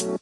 Bags 0.00 0.16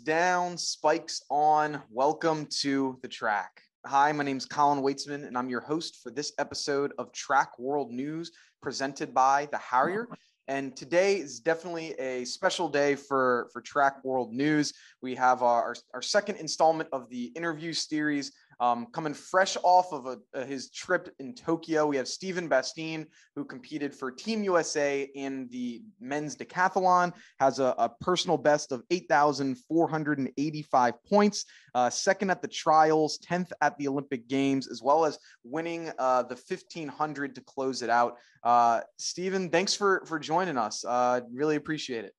down, 0.00 0.58
spikes 0.58 1.22
on. 1.30 1.80
Welcome 1.90 2.48
to 2.62 2.98
the 3.02 3.08
track. 3.08 3.60
Hi, 3.86 4.10
my 4.10 4.24
name 4.24 4.36
is 4.36 4.46
Colin 4.46 4.82
Weitzman, 4.82 5.24
and 5.24 5.38
I'm 5.38 5.48
your 5.48 5.60
host 5.60 6.00
for 6.02 6.10
this 6.10 6.32
episode 6.40 6.92
of 6.98 7.12
Track 7.12 7.56
World 7.60 7.92
News 7.92 8.32
presented 8.60 9.14
by 9.14 9.46
the 9.52 9.58
Harrier. 9.58 10.08
And 10.46 10.76
today 10.76 11.16
is 11.16 11.40
definitely 11.40 11.94
a 11.98 12.26
special 12.26 12.68
day 12.68 12.96
for, 12.96 13.48
for 13.50 13.62
Track 13.62 14.04
World 14.04 14.34
News. 14.34 14.74
We 15.00 15.14
have 15.14 15.42
our, 15.42 15.74
our 15.94 16.02
second 16.02 16.36
installment 16.36 16.90
of 16.92 17.08
the 17.08 17.32
interview 17.34 17.72
series 17.72 18.30
um, 18.60 18.86
coming 18.92 19.14
fresh 19.14 19.56
off 19.62 19.92
of 19.92 20.18
a, 20.34 20.44
his 20.44 20.70
trip 20.70 21.08
in 21.18 21.34
Tokyo. 21.34 21.86
We 21.86 21.96
have 21.96 22.08
Steven 22.08 22.48
Bastien, 22.48 23.06
who 23.34 23.44
competed 23.44 23.94
for 23.94 24.10
Team 24.10 24.44
USA 24.44 25.08
in 25.14 25.48
the 25.50 25.82
men's 26.00 26.36
decathlon, 26.36 27.12
has 27.40 27.58
a, 27.58 27.74
a 27.78 27.90
personal 28.00 28.36
best 28.36 28.72
of 28.72 28.82
8,485 28.90 31.04
points, 31.04 31.44
uh, 31.74 31.90
second 31.90 32.30
at 32.30 32.42
the 32.42 32.48
trials, 32.48 33.18
10th 33.18 33.50
at 33.60 33.76
the 33.78 33.88
Olympic 33.88 34.28
Games, 34.28 34.68
as 34.68 34.82
well 34.82 35.04
as 35.04 35.18
winning 35.42 35.90
uh, 35.98 36.22
the 36.22 36.36
1500 36.36 37.34
to 37.34 37.40
close 37.42 37.82
it 37.82 37.90
out. 37.90 38.16
Uh, 38.42 38.80
Steven, 38.98 39.50
thanks 39.50 39.74
for, 39.74 40.04
for 40.06 40.18
joining 40.18 40.58
us. 40.58 40.84
Uh, 40.84 41.20
really 41.32 41.56
appreciate 41.56 42.04
it. 42.04 42.14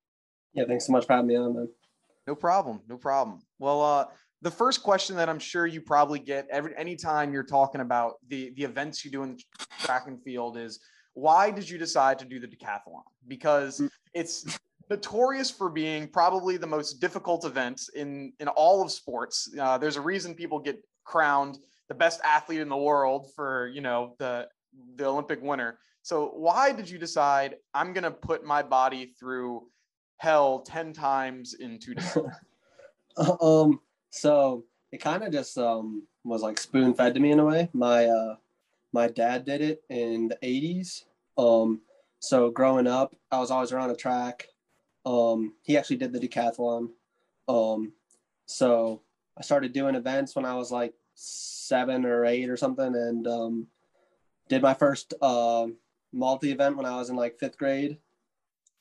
Yeah, 0.54 0.63
thanks 0.67 0.88
so 0.88 0.93
much 0.93 1.05
for 1.05 1.13
having 1.13 1.27
me 1.27 1.35
on, 1.35 1.54
man. 1.54 1.67
No 2.27 2.35
problem. 2.35 2.81
No 2.88 2.98
problem. 2.98 3.41
Well, 3.59 3.81
uh, 3.81 4.05
the 4.41 4.52
first 4.52 4.84
question 4.84 5.16
that 5.16 5.30
I'm 5.30 5.39
sure 5.39 5.66
you 5.66 5.81
probably 5.81 6.20
get 6.20 6.48
every 6.52 6.76
anytime 6.77 7.34
you're 7.34 7.43
talking 7.43 7.81
about 7.81 8.16
the 8.27 8.52
the 8.55 8.63
events 8.63 9.03
you 9.03 9.12
do 9.12 9.23
in 9.23 9.38
the 9.38 9.66
track 9.80 10.07
and 10.07 10.21
field 10.21 10.57
is 10.57 10.80
why 11.13 11.49
did 11.49 11.70
you 11.70 11.77
decide 11.77 12.20
to 12.20 12.26
do 12.26 12.40
the 12.40 12.48
decathlon? 12.48 13.01
Because 13.27 13.79
mm. 13.79 13.90
it's 14.13 14.59
notorious 14.90 15.49
for 15.49 15.70
being 15.70 16.07
probably 16.07 16.57
the 16.57 16.68
most 16.68 16.99
difficult 16.99 17.46
event 17.46 17.82
in 17.96 18.34
in 18.40 18.48
all 18.49 18.82
of 18.82 18.91
sports. 18.91 19.49
Uh, 19.59 19.77
there's 19.77 19.96
a 19.96 20.01
reason 20.01 20.35
people 20.35 20.59
get 20.59 20.77
crowned 21.04 21.57
the 21.87 21.96
best 21.96 22.20
athlete 22.24 22.59
in 22.59 22.70
the 22.70 22.77
world 22.77 23.31
for 23.35 23.68
you 23.68 23.81
know 23.81 24.15
the 24.20 24.48
the 24.96 25.05
Olympic 25.05 25.41
winner. 25.41 25.79
So 26.02 26.31
why 26.35 26.71
did 26.71 26.90
you 26.90 26.99
decide 26.99 27.55
I'm 27.74 27.93
gonna 27.93 28.12
put 28.12 28.43
my 28.46 28.62
body 28.62 29.13
through 29.20 29.68
hell 30.18 30.59
ten 30.59 30.93
times 30.93 31.55
in 31.55 31.79
two 31.79 31.96
days? 31.96 32.18
um, 33.41 33.79
so 34.16 34.63
it 34.94 35.02
kind 35.02 35.24
of 35.24 35.32
just 35.34 35.58
um, 35.58 36.08
was 36.24 36.41
like 36.41 36.58
spoon 36.58 36.94
fed 36.94 37.13
to 37.13 37.20
me 37.20 37.32
in 37.32 37.40
a 37.40 37.46
way. 37.46 37.70
My 37.74 38.05
uh, 38.05 38.35
my 38.94 39.10
dad 39.10 39.44
did 39.44 39.62
it 39.62 39.84
in 39.90 40.30
the 40.30 40.38
80s. 40.41 41.04
Um, 41.38 41.82
so 42.20 42.49
growing 42.49 42.88
up, 42.88 43.13
I 43.30 43.40
was 43.40 43.52
always 43.52 43.74
around 43.74 43.91
a 43.91 43.96
track. 43.96 44.48
Um, 45.05 45.54
he 45.63 45.77
actually 45.77 45.98
did 45.98 46.13
the 46.13 46.20
decathlon. 46.20 46.91
Um, 47.49 47.91
so 48.46 49.02
I 49.38 49.41
started 49.41 49.74
doing 49.74 49.96
events 49.96 50.34
when 50.34 50.46
I 50.46 50.55
was 50.55 50.71
like 50.71 50.93
seven 51.16 52.05
or 52.05 52.26
eight 52.26 52.49
or 52.49 52.55
something, 52.55 52.96
and 52.96 53.27
um, 53.27 53.68
did 54.48 54.62
my 54.62 54.74
first 54.74 55.13
uh, 55.21 55.68
multi 56.13 56.52
event 56.52 56.77
when 56.77 56.86
I 56.86 56.96
was 56.96 57.10
in 57.10 57.18
like 57.18 57.38
fifth 57.38 57.58
grade. 57.58 57.98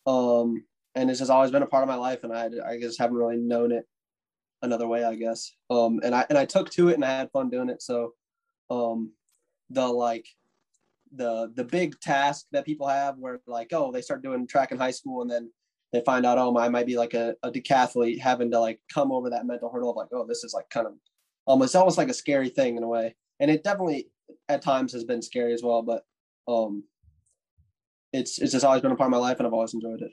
Um, 0.07 0.65
and 0.95 1.11
it's 1.11 1.19
just 1.19 1.31
always 1.31 1.51
been 1.51 1.65
a 1.65 1.67
part 1.67 1.83
of 1.83 1.89
my 1.89 1.97
life, 1.97 2.23
and 2.23 2.33
I 2.33 2.51
I 2.65 2.79
just 2.79 3.01
haven't 3.01 3.17
really 3.17 3.37
known 3.37 3.73
it 3.73 3.89
another 4.65 4.89
way, 4.89 5.05
I 5.05 5.15
guess. 5.15 5.53
Um, 5.71 6.01
and 6.03 6.15
I 6.15 6.27
and 6.29 6.39
I 6.39 6.45
took 6.45 6.71
to 6.71 6.89
it 6.89 6.95
and 6.95 7.05
I 7.05 7.19
had 7.19 7.31
fun 7.31 7.51
doing 7.51 7.69
it. 7.69 7.83
So, 7.83 8.15
um, 8.71 9.13
the 9.71 9.87
like 9.87 10.27
the 11.17 11.53
the 11.55 11.65
big 11.65 11.99
task 12.01 12.47
that 12.53 12.65
people 12.65 12.89
have 12.89 13.17
where 13.19 13.41
like 13.47 13.69
oh 13.73 13.93
they 13.93 14.03
start 14.03 14.23
doing 14.23 14.47
track 14.47 14.73
in 14.73 14.79
high 14.79 14.91
school 14.91 15.23
and 15.23 15.31
then 15.31 15.51
they 15.93 16.01
find 16.01 16.27
out 16.27 16.39
oh 16.39 16.57
I 16.59 16.69
might 16.69 16.87
be 16.87 16.97
like 16.97 17.15
a, 17.15 17.35
a 17.43 17.51
decathlete 17.51 18.21
having 18.21 18.51
to 18.51 18.59
like 18.59 18.81
come 18.93 19.13
over 19.13 19.31
that 19.31 19.47
mental 19.47 19.71
hurdle 19.71 19.91
of 19.91 19.97
like 19.97 20.09
oh 20.13 20.27
this 20.27 20.45
is 20.45 20.55
like 20.55 20.69
kind 20.71 20.87
of 20.87 20.95
almost 21.47 21.77
almost 21.77 21.99
like 21.99 22.09
a 22.09 22.15
scary 22.15 22.49
thing 22.49 22.77
in 22.77 22.83
a 22.83 22.89
way 22.89 23.15
and 23.39 23.51
it 23.51 23.63
definitely 23.63 24.09
at 24.49 24.63
times 24.63 24.93
has 24.93 25.05
been 25.05 25.23
scary 25.23 25.53
as 25.53 25.63
well 25.63 25.83
but 25.83 26.05
um 26.49 26.83
it's 28.13 28.41
it's 28.41 28.53
just 28.53 28.65
always 28.65 28.83
been 28.83 28.93
a 28.93 28.97
part 28.97 29.09
of 29.09 29.13
my 29.13 29.19
life 29.19 29.39
and 29.39 29.47
I've 29.47 29.53
always 29.53 29.75
enjoyed 29.75 30.01
it 30.01 30.13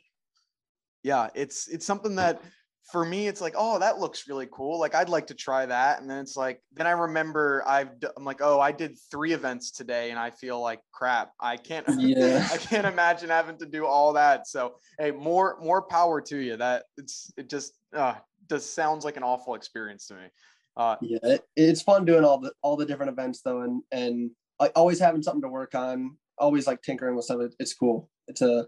yeah 1.04 1.30
it's 1.34 1.68
it's 1.68 1.86
something 1.86 2.16
that 2.16 2.42
for 2.84 3.06
me, 3.06 3.28
it's 3.28 3.42
like, 3.42 3.54
oh, 3.58 3.80
that 3.80 4.00
looks 4.00 4.28
really 4.28 4.48
cool. 4.52 4.80
Like, 4.80 4.96
I'd 4.96 5.10
like 5.10 5.28
to 5.28 5.34
try 5.34 5.66
that. 5.66 6.02
And 6.02 6.10
then 6.10 6.18
it's 6.18 6.36
like, 6.36 6.62
then 6.74 6.88
I 6.88 6.92
remember 6.92 7.64
I've, 7.68 7.90
I'm 8.18 8.26
like, 8.26 8.40
oh, 8.42 8.60
I 8.60 8.72
did 8.72 8.98
three 9.10 9.34
events 9.34 9.72
today, 9.72 10.10
and 10.10 10.20
I 10.20 10.32
feel 10.32 10.60
like 10.60 10.80
crap. 10.92 11.32
I 11.40 11.58
can't, 11.58 11.86
yeah, 11.98 12.48
I 12.52 12.58
can't 12.58 12.88
imagine 12.88 13.30
having 13.30 13.58
to 13.60 13.66
do 13.66 13.86
all 13.86 14.14
that. 14.14 14.48
So, 14.48 14.76
hey, 14.98 15.12
more, 15.12 15.58
more 15.62 15.84
power 15.84 16.22
to 16.22 16.38
you. 16.38 16.58
That 16.58 16.84
it's, 16.98 17.32
it 17.38 17.50
just, 17.50 17.74
uh, 17.96 18.16
just 18.50 18.74
sounds 18.76 19.06
like 19.06 19.18
an 19.18 19.24
awful 19.24 19.56
experience 19.56 20.08
to 20.08 20.16
me. 20.16 20.28
Uh, 20.76 20.96
yeah, 21.02 21.20
it, 21.24 21.46
it's 21.56 21.82
fun 21.82 22.06
doing 22.06 22.24
all 22.24 22.38
the 22.38 22.52
all 22.62 22.78
the 22.78 22.86
different 22.86 23.12
events 23.12 23.42
though, 23.42 23.62
and 23.62 23.84
and 23.92 24.32
like 24.60 24.72
always 24.76 25.00
having 25.00 25.22
something 25.22 25.42
to 25.42 25.50
work 25.50 25.76
on. 25.76 26.18
Always 26.38 26.66
like 26.66 26.82
tinkering 26.82 27.16
with 27.16 27.26
stuff. 27.26 27.42
It, 27.42 27.56
it's 27.60 27.74
cool. 27.74 28.10
It's 28.28 28.42
a, 28.42 28.68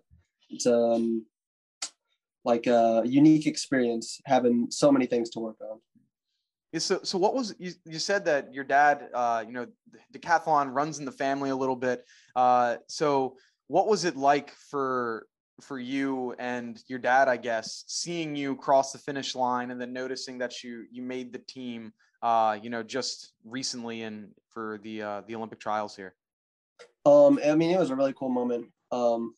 it's 0.50 0.68
um 0.68 1.26
like 2.46 2.68
a 2.68 3.04
unique 3.06 3.48
experience 3.48 4.20
having 4.26 4.68
so 4.70 4.92
many 4.92 5.06
things 5.06 5.30
to 5.32 5.40
work 5.40 5.58
on. 5.62 5.80
Yeah, 6.72 6.80
so, 6.80 7.00
so 7.04 7.18
what 7.18 7.36
was 7.36 7.56
you, 7.60 7.72
you 7.86 8.00
said 8.00 8.26
that 8.26 8.54
your 8.54 8.64
dad, 8.64 9.10
uh, 9.14 9.44
you 9.46 9.54
know, 9.54 9.68
decathlon 10.12 10.74
runs 10.74 11.00
in 11.00 11.06
the 11.06 11.12
family 11.12 11.52
a 11.52 11.56
little 11.56 11.76
bit. 11.76 12.04
Uh, 12.36 12.78
so 12.88 13.38
what 13.68 13.88
was 13.88 14.06
it 14.06 14.18
like 14.18 14.52
for 14.72 15.28
for 15.62 15.78
you 15.78 16.34
and 16.40 16.84
your 16.88 17.00
dad, 17.00 17.28
I 17.28 17.38
guess, 17.38 17.84
seeing 17.88 18.36
you 18.36 18.56
cross 18.56 18.92
the 18.92 18.98
finish 18.98 19.36
line 19.36 19.70
and 19.70 19.80
then 19.80 19.94
noticing 19.94 20.40
that 20.40 20.64
you 20.64 20.86
you 20.92 21.04
made 21.04 21.32
the 21.32 21.40
team, 21.40 21.94
uh, 22.24 22.58
you 22.62 22.72
know, 22.72 22.82
just 22.82 23.34
recently 23.46 24.02
and 24.02 24.30
for 24.50 24.80
the 24.84 25.02
uh, 25.04 25.22
the 25.28 25.36
Olympic 25.36 25.60
trials 25.60 25.96
here? 25.96 26.16
Um, 27.06 27.40
I 27.46 27.54
mean, 27.56 27.70
it 27.70 27.80
was 27.80 27.92
a 27.92 27.96
really 27.96 28.14
cool 28.14 28.30
moment. 28.30 28.68
Um, 28.92 29.36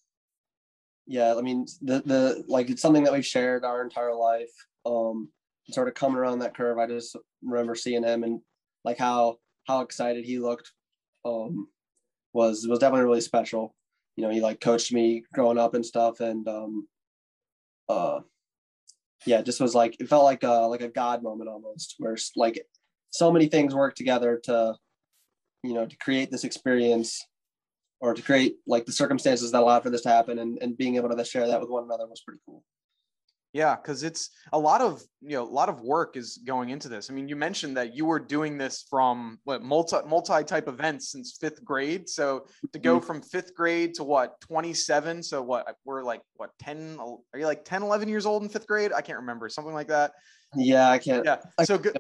yeah, 1.08 1.36
I 1.36 1.42
mean 1.42 1.66
the 1.82 2.02
the 2.06 2.44
like 2.48 2.70
it's 2.70 2.82
something 2.82 3.04
that 3.04 3.14
we've 3.14 3.26
shared 3.26 3.64
our 3.64 3.82
entire 3.84 4.16
life. 4.16 4.52
Um, 4.86 5.30
sort 5.70 5.88
of 5.88 5.96
coming 5.96 6.18
around 6.18 6.40
that 6.40 6.56
curve, 6.56 6.78
I 6.78 6.88
just 6.88 7.16
remember 7.44 7.76
seeing 7.76 8.04
him 8.04 8.24
and 8.24 8.42
like 8.84 8.98
how 8.98 9.38
how 9.68 9.82
excited 9.82 10.26
he 10.26 10.40
looked. 10.40 10.72
Um, 11.24 11.68
was 12.34 12.68
was 12.68 12.80
definitely 12.80 13.06
really 13.06 13.22
special. 13.22 13.76
You 14.16 14.24
know, 14.24 14.30
he 14.32 14.42
like 14.42 14.62
coached 14.62 14.94
me 14.94 15.24
growing 15.34 15.58
up 15.58 15.74
and 15.74 15.86
stuff, 15.86 16.20
and 16.20 16.48
um, 16.48 16.88
uh, 17.90 18.20
yeah, 19.26 19.42
just 19.42 19.62
was 19.62 19.76
like 19.76 19.98
it 20.00 20.10
felt 20.10 20.24
like 20.24 20.44
a 20.44 20.68
like 20.68 20.82
a 20.82 20.90
God 20.90 21.24
moment 21.24 21.50
almost, 21.50 21.96
where 22.00 22.18
like 22.36 22.62
so 23.12 23.32
many 23.32 23.48
things 23.48 23.74
work 23.74 23.96
together 23.96 24.40
to, 24.44 24.76
you 25.64 25.74
know, 25.74 25.86
to 25.86 25.98
create 25.98 26.32
this 26.32 26.44
experience 26.44 27.26
or 28.01 28.13
to 28.13 28.22
create 28.22 28.57
like 28.67 28.85
the 28.85 28.91
circumstances 28.91 29.51
that 29.51 29.61
allowed 29.61 29.83
for 29.83 29.89
this 29.89 30.01
to 30.01 30.09
happen 30.09 30.39
and, 30.39 30.57
and 30.61 30.78
being 30.78 30.95
able 30.95 31.09
to 31.09 31.25
share 31.25 31.47
that 31.47 31.59
with 31.59 31.69
one 31.69 31.83
another 31.83 32.07
was 32.07 32.22
pretty 32.22 32.39
cool. 32.45 32.63
Yeah 33.53 33.78
because 33.78 34.03
it's 34.03 34.31
a 34.51 34.59
lot 34.59 34.81
of 34.81 35.01
you 35.22 35.38
know 35.38 35.44
a 35.44 35.47
lot 35.47 35.69
of 35.69 35.79
work 35.79 36.17
is 36.17 36.38
going 36.45 36.72
into 36.72 36.89
this. 36.89 37.09
I 37.09 37.13
mean 37.13 37.29
you 37.29 37.38
mentioned 37.38 37.78
that 37.78 37.95
you 37.95 38.06
were 38.06 38.19
doing 38.19 38.57
this 38.57 38.85
from 38.89 39.39
what 39.45 39.63
multi 39.63 39.95
multi 40.06 40.44
type 40.44 40.67
events 40.67 41.13
since 41.13 41.38
fifth 41.39 41.63
grade. 41.63 42.09
So 42.09 42.47
to 42.73 42.79
go 42.79 42.97
mm-hmm. 42.97 43.07
from 43.07 43.22
fifth 43.22 43.56
grade 43.56 43.94
to 43.94 44.03
what 44.03 44.41
27 44.41 45.23
so 45.23 45.41
what 45.41 45.73
we're 45.85 46.03
like 46.03 46.19
what 46.35 46.50
10 46.59 46.97
are 47.00 47.39
you 47.39 47.45
like 47.45 47.63
10 47.63 47.81
11 47.81 48.09
years 48.09 48.25
old 48.25 48.44
in 48.44 48.50
fifth 48.50 48.67
grade? 48.67 48.91
I 48.91 49.00
can't 49.00 49.19
remember 49.19 49.47
something 49.47 49.73
like 49.73 49.88
that. 49.88 50.12
Yeah 50.53 50.89
i 50.89 50.97
can't. 50.97 51.23
Yeah 51.23 51.38
so 51.63 51.77
good 51.77 51.97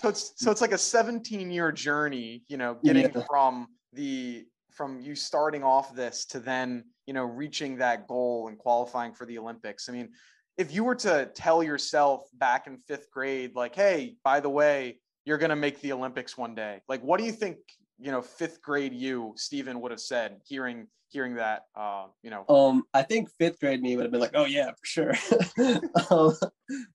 so 0.00 0.08
it's 0.08 0.32
so 0.36 0.50
it's 0.50 0.62
like 0.62 0.72
a 0.72 0.78
17 0.78 1.50
year 1.50 1.70
journey 1.72 2.42
you 2.48 2.56
know 2.56 2.78
getting 2.82 3.10
yeah. 3.14 3.22
from 3.28 3.66
the 3.92 4.46
from 4.76 5.00
you 5.00 5.14
starting 5.14 5.64
off 5.64 5.94
this 5.94 6.26
to 6.26 6.38
then 6.38 6.84
you 7.06 7.14
know 7.14 7.24
reaching 7.24 7.76
that 7.78 8.06
goal 8.06 8.48
and 8.48 8.58
qualifying 8.58 9.12
for 9.12 9.26
the 9.26 9.38
olympics. 9.38 9.88
I 9.88 9.92
mean 9.92 10.10
if 10.58 10.72
you 10.72 10.84
were 10.84 10.94
to 10.94 11.26
tell 11.34 11.62
yourself 11.62 12.22
back 12.34 12.66
in 12.66 12.78
fifth 12.86 13.10
grade 13.10 13.54
like 13.54 13.74
hey 13.74 14.16
by 14.24 14.40
the 14.40 14.48
way 14.48 14.98
you're 15.24 15.38
going 15.38 15.50
to 15.50 15.56
make 15.56 15.80
the 15.80 15.92
olympics 15.92 16.36
one 16.36 16.54
day 16.54 16.80
like 16.88 17.02
what 17.02 17.18
do 17.18 17.26
you 17.26 17.32
think 17.32 17.58
you 17.98 18.10
know 18.10 18.22
fifth 18.22 18.62
grade 18.62 18.92
you 18.92 19.32
steven 19.36 19.80
would 19.80 19.90
have 19.90 20.00
said 20.00 20.36
hearing 20.44 20.86
hearing 21.08 21.34
that 21.34 21.62
uh 21.76 22.06
you 22.22 22.30
know? 22.30 22.44
Um 22.48 22.84
i 22.94 23.02
think 23.02 23.30
fifth 23.38 23.60
grade 23.60 23.80
me 23.80 23.96
would 23.96 24.04
have 24.04 24.12
been 24.12 24.20
like 24.20 24.34
oh 24.34 24.44
yeah 24.44 24.70
for 24.70 24.86
sure. 24.86 25.14
Um, 26.10 26.34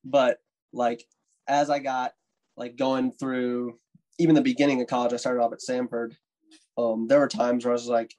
but 0.03 0.37
like 0.73 1.03
as 1.47 1.69
i 1.69 1.79
got 1.79 2.13
like 2.55 2.75
going 2.75 3.11
through 3.11 3.77
even 4.19 4.35
the 4.35 4.41
beginning 4.41 4.81
of 4.81 4.87
college 4.87 5.13
i 5.13 5.17
started 5.17 5.41
off 5.41 5.53
at 5.53 5.59
samford 5.59 6.13
um, 6.77 7.07
there 7.07 7.19
were 7.19 7.27
times 7.27 7.65
where 7.65 7.71
I 7.71 7.73
was 7.73 7.87
like, 7.87 8.13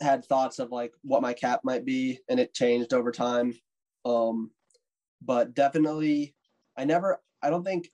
had 0.00 0.24
thoughts 0.24 0.58
of 0.58 0.70
like 0.70 0.92
what 1.02 1.22
my 1.22 1.32
cap 1.32 1.60
might 1.64 1.84
be, 1.84 2.20
and 2.28 2.38
it 2.38 2.54
changed 2.54 2.92
over 2.92 3.10
time. 3.10 3.54
Um, 4.04 4.50
but 5.22 5.54
definitely, 5.54 6.34
I 6.76 6.84
never, 6.84 7.20
I 7.42 7.50
don't 7.50 7.64
think 7.64 7.88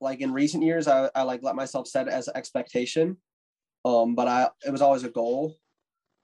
like 0.00 0.20
in 0.20 0.32
recent 0.32 0.64
years, 0.64 0.88
I, 0.88 1.10
I 1.14 1.22
like 1.22 1.42
let 1.42 1.54
myself 1.54 1.86
set 1.86 2.08
as 2.08 2.28
expectation. 2.28 3.16
Um, 3.84 4.14
but 4.14 4.28
I 4.28 4.48
it 4.66 4.70
was 4.70 4.82
always 4.82 5.04
a 5.04 5.10
goal. 5.10 5.56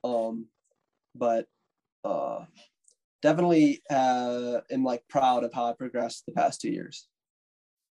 Um, 0.05 0.47
but 1.15 1.47
uh, 2.05 2.45
definitely 3.23 3.83
uh, 3.91 4.61
am 4.71 4.85
like 4.85 5.03
proud 5.09 5.45
of 5.45 5.53
how 5.53 5.67
I 5.67 5.73
progressed 5.73 6.25
the 6.27 6.33
past 6.33 6.61
two 6.61 6.71
years. 6.71 7.09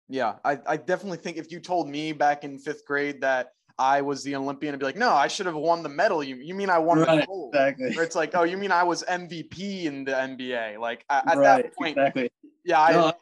Yeah, 0.10 0.36
I, 0.46 0.60
I 0.66 0.78
definitely 0.78 1.18
think 1.18 1.38
if 1.38 1.52
you 1.52 1.60
told 1.60 1.90
me 1.90 2.14
back 2.14 2.46
in 2.46 2.60
fifth 2.60 2.86
grade 2.86 3.22
that 3.22 3.50
I 3.80 4.02
was 4.02 4.24
the 4.24 4.36
Olympian, 4.36 4.74
I'd 4.74 4.80
be 4.80 4.86
like, 4.86 4.98
no, 4.98 5.12
I 5.12 5.28
should 5.28 5.46
have 5.46 5.56
won 5.56 5.84
the 5.84 5.90
medal. 5.90 6.24
You 6.24 6.36
you 6.38 6.56
mean 6.56 6.70
I 6.70 6.80
won 6.80 7.00
right, 7.00 7.22
the 7.22 7.26
gold? 7.28 7.54
Exactly. 7.54 7.98
Or 7.98 8.04
it's 8.04 8.16
like, 8.16 8.32
oh, 8.34 8.44
you 8.44 8.58
mean 8.58 8.72
I 8.72 8.84
was 8.84 9.04
MVP 9.04 9.86
in 9.86 10.04
the 10.04 10.14
NBA? 10.14 10.80
Like 10.80 11.06
at, 11.10 11.30
at 11.30 11.38
right, 11.38 11.64
that 11.64 11.76
point, 11.76 11.98
exactly. 11.98 12.30
Yeah, 12.66 12.88
no, 12.92 13.06
I, 13.08 13.14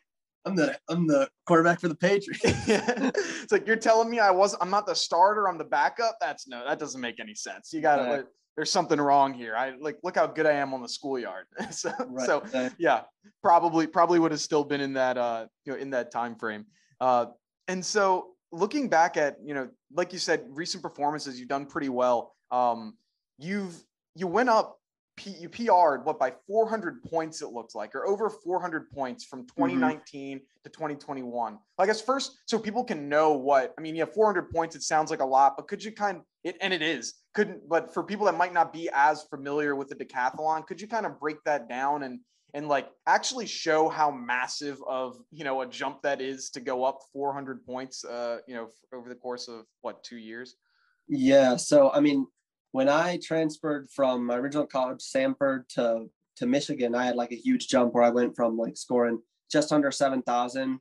I'm 0.45 0.55
the 0.55 0.77
I'm 0.87 1.07
the 1.07 1.29
quarterback 1.45 1.79
for 1.79 1.87
the 1.87 1.95
Patriots. 1.95 2.41
it's 2.43 3.51
like 3.51 3.67
you're 3.67 3.75
telling 3.75 4.09
me 4.09 4.19
I 4.19 4.31
wasn't. 4.31 4.61
I'm 4.61 4.69
not 4.69 4.85
the 4.85 4.95
starter. 4.95 5.49
I'm 5.49 5.57
the 5.57 5.65
backup. 5.65 6.17
That's 6.21 6.47
no. 6.47 6.63
That 6.65 6.79
doesn't 6.79 7.01
make 7.01 7.19
any 7.19 7.35
sense. 7.35 7.73
You 7.73 7.81
got 7.81 7.97
to. 7.97 8.03
Right. 8.03 8.25
There's 8.55 8.71
something 8.71 9.01
wrong 9.01 9.33
here. 9.33 9.55
I 9.57 9.73
like 9.81 9.97
look 10.03 10.15
how 10.15 10.27
good 10.27 10.45
I 10.45 10.53
am 10.53 10.73
on 10.73 10.81
the 10.81 10.87
schoolyard. 10.87 11.47
so, 11.71 11.91
right. 12.07 12.25
so 12.25 12.69
yeah, 12.77 13.01
probably 13.41 13.87
probably 13.87 14.19
would 14.19 14.31
have 14.31 14.39
still 14.39 14.63
been 14.63 14.79
in 14.79 14.93
that 14.93 15.17
uh 15.17 15.47
you 15.65 15.73
know 15.73 15.79
in 15.79 15.89
that 15.89 16.11
time 16.11 16.35
frame. 16.35 16.65
Uh, 17.01 17.25
and 17.67 17.83
so 17.83 18.34
looking 18.55 18.89
back 18.89 19.17
at 19.17 19.37
you 19.43 19.53
know 19.53 19.69
like 19.93 20.13
you 20.13 20.19
said 20.19 20.45
recent 20.49 20.81
performances 20.81 21.39
you've 21.39 21.49
done 21.49 21.65
pretty 21.65 21.89
well. 21.89 22.35
Um, 22.51 22.97
you've 23.37 23.75
you 24.15 24.27
went 24.27 24.49
up 24.49 24.79
P, 25.17 25.31
you 25.31 25.49
PR'd 25.49 26.05
what 26.05 26.19
by 26.19 26.33
400 26.47 27.03
points 27.03 27.41
it 27.41 27.47
looked 27.47 27.73
like, 27.73 27.95
or 27.95 28.05
over 28.05 28.29
400 28.29 28.89
points 28.91 29.23
from 29.23 29.47
2019 29.47 30.37
mm-hmm. 30.37 30.43
to 30.63 30.69
2021. 30.69 31.57
I 31.77 31.85
guess 31.85 32.01
first, 32.01 32.37
so 32.45 32.59
people 32.59 32.83
can 32.83 33.07
know 33.07 33.33
what 33.33 33.73
I 33.77 33.81
mean. 33.81 33.95
You 33.95 34.01
have 34.01 34.13
400 34.13 34.49
points. 34.49 34.75
It 34.75 34.83
sounds 34.83 35.11
like 35.11 35.21
a 35.21 35.25
lot, 35.25 35.55
but 35.55 35.67
could 35.67 35.83
you 35.83 35.91
kind 35.91 36.17
of 36.17 36.23
it, 36.43 36.57
and 36.61 36.73
it 36.73 36.81
is 36.81 37.13
couldn't. 37.33 37.67
But 37.67 37.93
for 37.93 38.03
people 38.03 38.25
that 38.25 38.37
might 38.37 38.53
not 38.53 38.73
be 38.73 38.89
as 38.93 39.23
familiar 39.23 39.75
with 39.75 39.87
the 39.89 39.95
decathlon, 39.95 40.65
could 40.65 40.81
you 40.81 40.87
kind 40.87 41.05
of 41.05 41.19
break 41.19 41.37
that 41.45 41.69
down 41.69 42.03
and 42.03 42.19
and 42.55 42.69
like 42.69 42.89
actually 43.05 43.45
show 43.45 43.89
how 43.89 44.09
massive 44.09 44.81
of 44.87 45.21
you 45.29 45.43
know 45.43 45.61
a 45.61 45.67
jump 45.67 46.01
that 46.01 46.21
is 46.21 46.49
to 46.51 46.61
go 46.61 46.85
up 46.85 47.01
400 47.11 47.63
points, 47.65 48.03
uh, 48.05 48.37
you 48.47 48.55
know, 48.55 48.69
over 48.93 49.09
the 49.09 49.15
course 49.15 49.47
of 49.49 49.65
what 49.81 50.03
two 50.03 50.17
years? 50.17 50.55
Yeah. 51.07 51.57
So 51.57 51.91
I 51.91 51.99
mean, 51.99 52.25
when 52.71 52.87
I 52.89 53.19
transferred 53.21 53.89
from 53.91 54.25
my 54.25 54.37
original 54.37 54.65
college, 54.65 55.01
Samford, 55.01 55.67
to 55.75 56.09
to 56.37 56.47
Michigan, 56.47 56.95
I 56.95 57.05
had 57.05 57.17
like 57.17 57.33
a 57.33 57.35
huge 57.35 57.67
jump 57.67 57.93
where 57.93 58.03
I 58.03 58.09
went 58.09 58.35
from 58.35 58.57
like 58.57 58.77
scoring 58.77 59.21
just 59.51 59.73
under 59.73 59.91
seven 59.91 60.21
thousand 60.21 60.79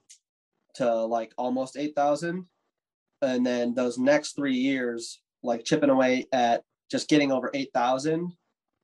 to 0.77 0.95
like 0.95 1.33
almost 1.37 1.77
eight 1.77 1.97
thousand, 1.97 2.47
and 3.21 3.45
then 3.45 3.75
those 3.75 3.99
next 3.99 4.37
three 4.37 4.57
years, 4.57 5.21
like 5.43 5.65
chipping 5.65 5.91
away 5.91 6.27
at 6.33 6.63
just 6.89 7.09
getting 7.09 7.33
over 7.33 7.51
eight 7.53 7.71
thousand, 7.75 8.33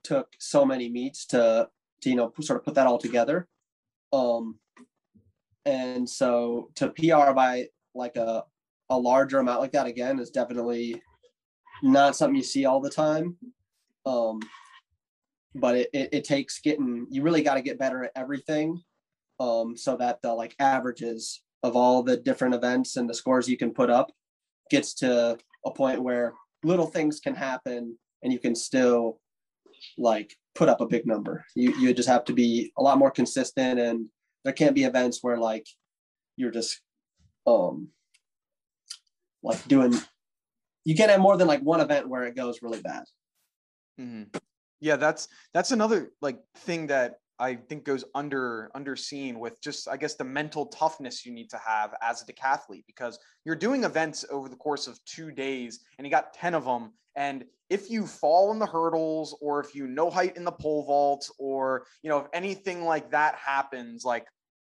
took 0.02 0.28
so 0.40 0.64
many 0.64 0.88
meets 0.88 1.24
to 1.26 1.68
to 2.02 2.10
you 2.10 2.16
know 2.16 2.32
sort 2.40 2.58
of 2.58 2.64
put 2.64 2.74
that 2.74 2.86
all 2.86 2.98
together. 2.98 3.46
Um, 4.12 4.58
and 5.64 6.08
so 6.08 6.70
to 6.76 6.88
PR 6.90 7.32
by 7.32 7.68
like 7.94 8.16
a 8.16 8.44
a 8.88 8.98
larger 8.98 9.38
amount 9.38 9.60
like 9.60 9.72
that 9.72 9.86
again 9.86 10.18
is 10.18 10.30
definitely 10.30 11.00
not 11.82 12.16
something 12.16 12.36
you 12.36 12.42
see 12.42 12.64
all 12.64 12.80
the 12.80 12.90
time. 12.90 13.36
Um, 14.04 14.40
but 15.54 15.76
it, 15.76 15.90
it, 15.92 16.08
it 16.12 16.24
takes 16.24 16.60
getting, 16.60 17.06
you 17.10 17.22
really 17.22 17.42
got 17.42 17.54
to 17.54 17.62
get 17.62 17.78
better 17.78 18.04
at 18.04 18.12
everything 18.14 18.80
um, 19.38 19.76
so 19.76 19.96
that 19.96 20.20
the 20.22 20.32
like 20.32 20.54
averages 20.58 21.42
of 21.62 21.76
all 21.76 22.02
the 22.02 22.16
different 22.16 22.54
events 22.54 22.96
and 22.96 23.08
the 23.08 23.14
scores 23.14 23.48
you 23.48 23.56
can 23.56 23.72
put 23.72 23.90
up 23.90 24.12
gets 24.70 24.94
to 24.94 25.36
a 25.64 25.70
point 25.70 26.02
where 26.02 26.34
little 26.62 26.86
things 26.86 27.20
can 27.20 27.34
happen 27.34 27.96
and 28.22 28.32
you 28.32 28.38
can 28.38 28.54
still 28.54 29.20
like 29.98 30.34
put 30.54 30.68
up 30.68 30.80
a 30.80 30.86
big 30.86 31.06
number. 31.06 31.44
You 31.54 31.74
you 31.78 31.94
just 31.94 32.08
have 32.08 32.24
to 32.26 32.32
be 32.32 32.72
a 32.78 32.82
lot 32.82 32.98
more 32.98 33.10
consistent 33.10 33.78
and 33.78 34.06
there 34.44 34.52
can't 34.52 34.74
be 34.74 34.84
events 34.84 35.18
where 35.22 35.36
like 35.36 35.66
you're 36.36 36.50
just 36.50 36.80
um 37.46 37.88
like 39.42 39.66
doing 39.68 39.94
you 40.84 40.94
can't 40.94 41.10
have 41.10 41.20
more 41.20 41.36
than 41.36 41.48
like 41.48 41.60
one 41.60 41.80
event 41.80 42.08
where 42.08 42.24
it 42.24 42.36
goes 42.36 42.62
really 42.62 42.80
bad. 42.80 43.04
Mm-hmm. 44.00 44.36
Yeah, 44.80 44.96
that's 44.96 45.28
that's 45.52 45.72
another 45.72 46.12
like 46.22 46.38
thing 46.56 46.86
that 46.88 47.16
I 47.40 47.56
think 47.56 47.84
goes 47.84 48.04
under 48.14 48.70
underseen 48.76 49.38
with 49.38 49.60
just 49.62 49.88
I 49.88 49.96
guess 49.96 50.14
the 50.14 50.24
mental 50.24 50.66
toughness 50.66 51.24
you 51.24 51.32
need 51.32 51.50
to 51.50 51.58
have 51.58 51.94
as 52.02 52.22
a 52.22 52.26
decathlete 52.26 52.84
because 52.86 53.18
you're 53.44 53.56
doing 53.56 53.84
events 53.84 54.24
over 54.30 54.48
the 54.48 54.56
course 54.56 54.86
of 54.86 55.02
2 55.06 55.32
days 55.32 55.80
and 55.98 56.06
you 56.06 56.10
got 56.10 56.34
10 56.34 56.54
of 56.54 56.64
them 56.64 56.92
and 57.16 57.44
if 57.70 57.90
you 57.90 58.06
fall 58.06 58.52
in 58.52 58.58
the 58.58 58.66
hurdles 58.66 59.36
or 59.40 59.60
if 59.60 59.74
you 59.74 59.86
no 59.86 60.10
height 60.10 60.36
in 60.36 60.44
the 60.44 60.52
pole 60.52 60.84
vault 60.84 61.28
or 61.38 61.86
you 62.02 62.10
know 62.10 62.18
if 62.18 62.26
anything 62.32 62.84
like 62.84 63.10
that 63.10 63.34
happens 63.36 64.04
like 64.04 64.26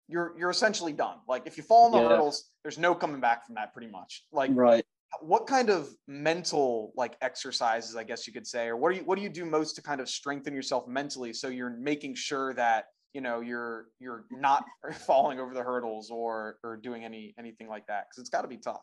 you're 0.09 0.33
you're 0.37 0.49
essentially 0.49 0.93
done. 0.93 1.17
Like 1.27 1.43
if 1.45 1.57
you 1.57 1.63
fall 1.63 1.85
in 1.85 1.91
the 1.93 2.01
yeah. 2.01 2.09
hurdles 2.09 2.49
there's 2.63 2.77
no 2.77 2.93
coming 2.95 3.21
back 3.21 3.45
from 3.45 3.55
that 3.55 3.73
pretty 3.73 3.91
much. 3.91 4.25
Like 4.31 4.51
right 4.53 4.85
what 5.21 5.47
kind 5.47 5.69
of 5.69 5.89
mental 6.07 6.91
like 6.95 7.15
exercises 7.21 7.95
i 7.95 8.03
guess 8.03 8.25
you 8.25 8.33
could 8.33 8.47
say 8.47 8.67
or 8.67 8.75
what 8.77 8.91
do 8.91 8.97
you 8.97 9.05
what 9.05 9.15
do 9.15 9.21
you 9.21 9.29
do 9.29 9.45
most 9.45 9.75
to 9.75 9.81
kind 9.81 10.01
of 10.01 10.09
strengthen 10.09 10.53
yourself 10.53 10.87
mentally 10.87 11.31
so 11.33 11.47
you're 11.47 11.69
making 11.77 12.15
sure 12.15 12.53
that 12.53 12.85
you 13.13 13.21
know 13.21 13.41
you're 13.41 13.87
you're 13.99 14.25
not 14.31 14.65
falling 15.05 15.39
over 15.39 15.53
the 15.53 15.63
hurdles 15.63 16.09
or 16.09 16.57
or 16.63 16.77
doing 16.77 17.03
any 17.03 17.33
anything 17.37 17.67
like 17.67 17.85
that? 17.87 18.05
Because 18.09 18.21
it's 18.21 18.29
got 18.29 18.41
to 18.41 18.47
be 18.47 18.57
tough. 18.57 18.81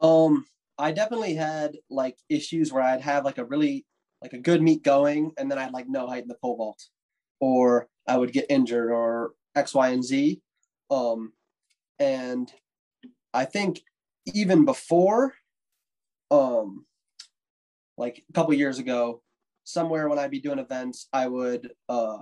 Um 0.00 0.44
i 0.76 0.90
definitely 0.90 1.34
had 1.34 1.76
like 1.88 2.18
issues 2.28 2.72
where 2.72 2.82
i'd 2.82 3.00
have 3.00 3.24
like 3.24 3.38
a 3.38 3.44
really 3.44 3.86
like 4.20 4.32
a 4.32 4.38
good 4.38 4.60
meet 4.60 4.82
going 4.82 5.30
and 5.38 5.48
then 5.48 5.56
i'd 5.56 5.72
like 5.72 5.88
no 5.88 6.04
height 6.08 6.22
in 6.22 6.28
the 6.28 6.34
pole 6.42 6.56
vault 6.56 6.82
or 7.38 7.86
i 8.08 8.16
would 8.16 8.32
get 8.32 8.44
injured 8.48 8.90
or 8.90 9.34
x 9.54 9.72
y 9.72 9.90
and 9.90 10.02
z. 10.02 10.40
Um 10.90 11.32
and 12.00 12.52
i 13.32 13.44
think 13.44 13.82
even 14.26 14.64
before 14.64 15.34
um 16.34 16.84
like 17.96 18.24
a 18.28 18.32
couple 18.32 18.52
years 18.54 18.78
ago 18.78 19.22
somewhere 19.64 20.08
when 20.08 20.18
i'd 20.18 20.30
be 20.30 20.40
doing 20.40 20.58
events 20.58 21.08
i 21.12 21.26
would 21.26 21.70
uh 21.88 22.18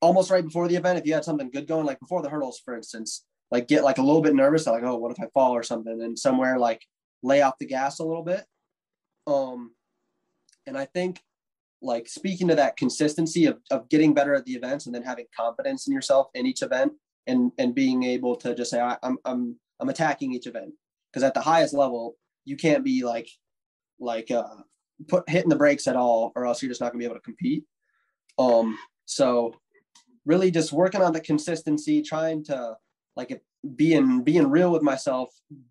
almost 0.00 0.30
right 0.30 0.44
before 0.44 0.68
the 0.68 0.76
event 0.76 0.98
if 0.98 1.06
you 1.06 1.14
had 1.14 1.24
something 1.24 1.50
good 1.50 1.68
going 1.68 1.86
like 1.86 2.00
before 2.00 2.22
the 2.22 2.28
hurdles 2.28 2.60
for 2.64 2.74
instance 2.74 3.24
like 3.52 3.68
get 3.68 3.84
like 3.84 3.98
a 3.98 4.02
little 4.02 4.22
bit 4.22 4.34
nervous 4.34 4.66
like 4.66 4.82
oh 4.82 4.96
what 4.96 5.12
if 5.12 5.20
i 5.20 5.26
fall 5.34 5.52
or 5.52 5.62
something? 5.62 6.02
And 6.02 6.18
somewhere 6.18 6.58
like 6.58 6.82
lay 7.22 7.42
off 7.42 7.58
the 7.58 7.66
gas 7.66 8.00
a 8.00 8.04
little 8.04 8.24
bit. 8.24 8.44
Um 9.28 9.72
and 10.66 10.76
i 10.76 10.84
think 10.86 11.20
like 11.82 12.08
speaking 12.08 12.48
to 12.48 12.54
that 12.54 12.76
consistency 12.76 13.46
of, 13.46 13.58
of 13.70 13.88
getting 13.88 14.14
better 14.14 14.34
at 14.34 14.44
the 14.44 14.52
events 14.52 14.86
and 14.86 14.94
then 14.94 15.02
having 15.02 15.26
confidence 15.36 15.86
in 15.86 15.92
yourself 15.92 16.28
in 16.34 16.46
each 16.46 16.62
event 16.62 16.92
and 17.26 17.52
and 17.58 17.74
being 17.74 18.02
able 18.02 18.36
to 18.36 18.54
just 18.54 18.70
say 18.70 18.80
I, 18.80 18.96
I'm, 19.02 19.18
I'm 19.24 19.56
i'm 19.80 19.88
attacking 19.88 20.32
each 20.32 20.46
event 20.46 20.72
because 21.12 21.22
at 21.22 21.34
the 21.34 21.40
highest 21.40 21.74
level 21.74 22.16
you 22.44 22.56
can't 22.56 22.84
be 22.84 23.04
like 23.04 23.28
like 24.00 24.30
uh 24.30 24.56
put 25.08 25.28
hitting 25.28 25.48
the 25.48 25.56
brakes 25.56 25.86
at 25.86 25.96
all 25.96 26.32
or 26.34 26.46
else 26.46 26.62
you're 26.62 26.70
just 26.70 26.80
not 26.80 26.92
gonna 26.92 26.98
be 26.98 27.04
able 27.04 27.16
to 27.16 27.20
compete. 27.20 27.64
Um 28.38 28.78
so 29.04 29.54
really 30.24 30.50
just 30.50 30.72
working 30.72 31.02
on 31.02 31.12
the 31.12 31.20
consistency 31.20 32.02
trying 32.02 32.44
to 32.44 32.76
like 33.16 33.42
being 33.76 34.22
being 34.22 34.48
real 34.48 34.72
with 34.72 34.82
myself 34.82 35.28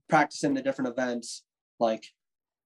practicing 0.10 0.54
the 0.54 0.62
different 0.62 0.90
events 0.90 1.44
like 1.80 2.06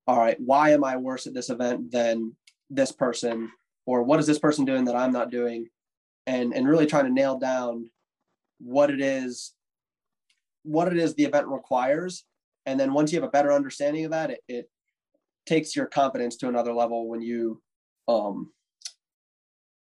all 0.08 0.18
right 0.18 0.38
why 0.40 0.72
am 0.72 0.84
i 0.84 0.98
worse 0.98 1.26
at 1.26 1.34
this 1.34 1.50
event 1.50 1.92
than 1.92 2.36
this 2.70 2.92
person? 2.92 3.52
Or 3.86 4.04
what 4.04 4.20
is 4.20 4.28
this 4.28 4.40
person 4.40 4.66
doing 4.66 4.86
that 4.86 4.96
i'm 4.96 5.12
not 5.12 5.32
doing? 5.32 5.68
And 6.28 6.54
and 6.54 6.68
really 6.68 6.88
trying 6.88 7.06
to 7.06 7.14
nail 7.14 7.38
down 7.38 7.90
what 8.60 8.90
it 8.90 9.02
is 9.02 9.54
what 10.64 10.88
it 10.88 10.98
is 10.98 11.14
the 11.14 11.26
event 11.26 11.48
requires 11.48 12.26
and 12.66 12.80
then 12.80 12.94
once 12.94 13.12
you 13.12 13.20
have 13.20 13.28
a 13.28 13.32
better 13.32 13.52
understanding 13.52 14.06
of 14.06 14.12
that 14.12 14.32
it, 14.32 14.40
it 14.48 14.70
takes 15.46 15.76
your 15.76 15.86
confidence 15.86 16.36
to 16.38 16.48
another 16.48 16.74
level 16.74 17.08
when 17.08 17.22
you 17.22 17.62
um 18.08 18.52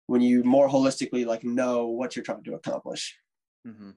when 0.08 0.22
you 0.22 0.44
more 0.44 0.70
holistically 0.70 1.26
like 1.26 1.44
know 1.44 1.88
what 1.88 2.16
you're 2.16 2.24
trying 2.24 2.44
to 2.44 2.54
accomplish 2.54 3.18
mm-hmm. 3.68 3.92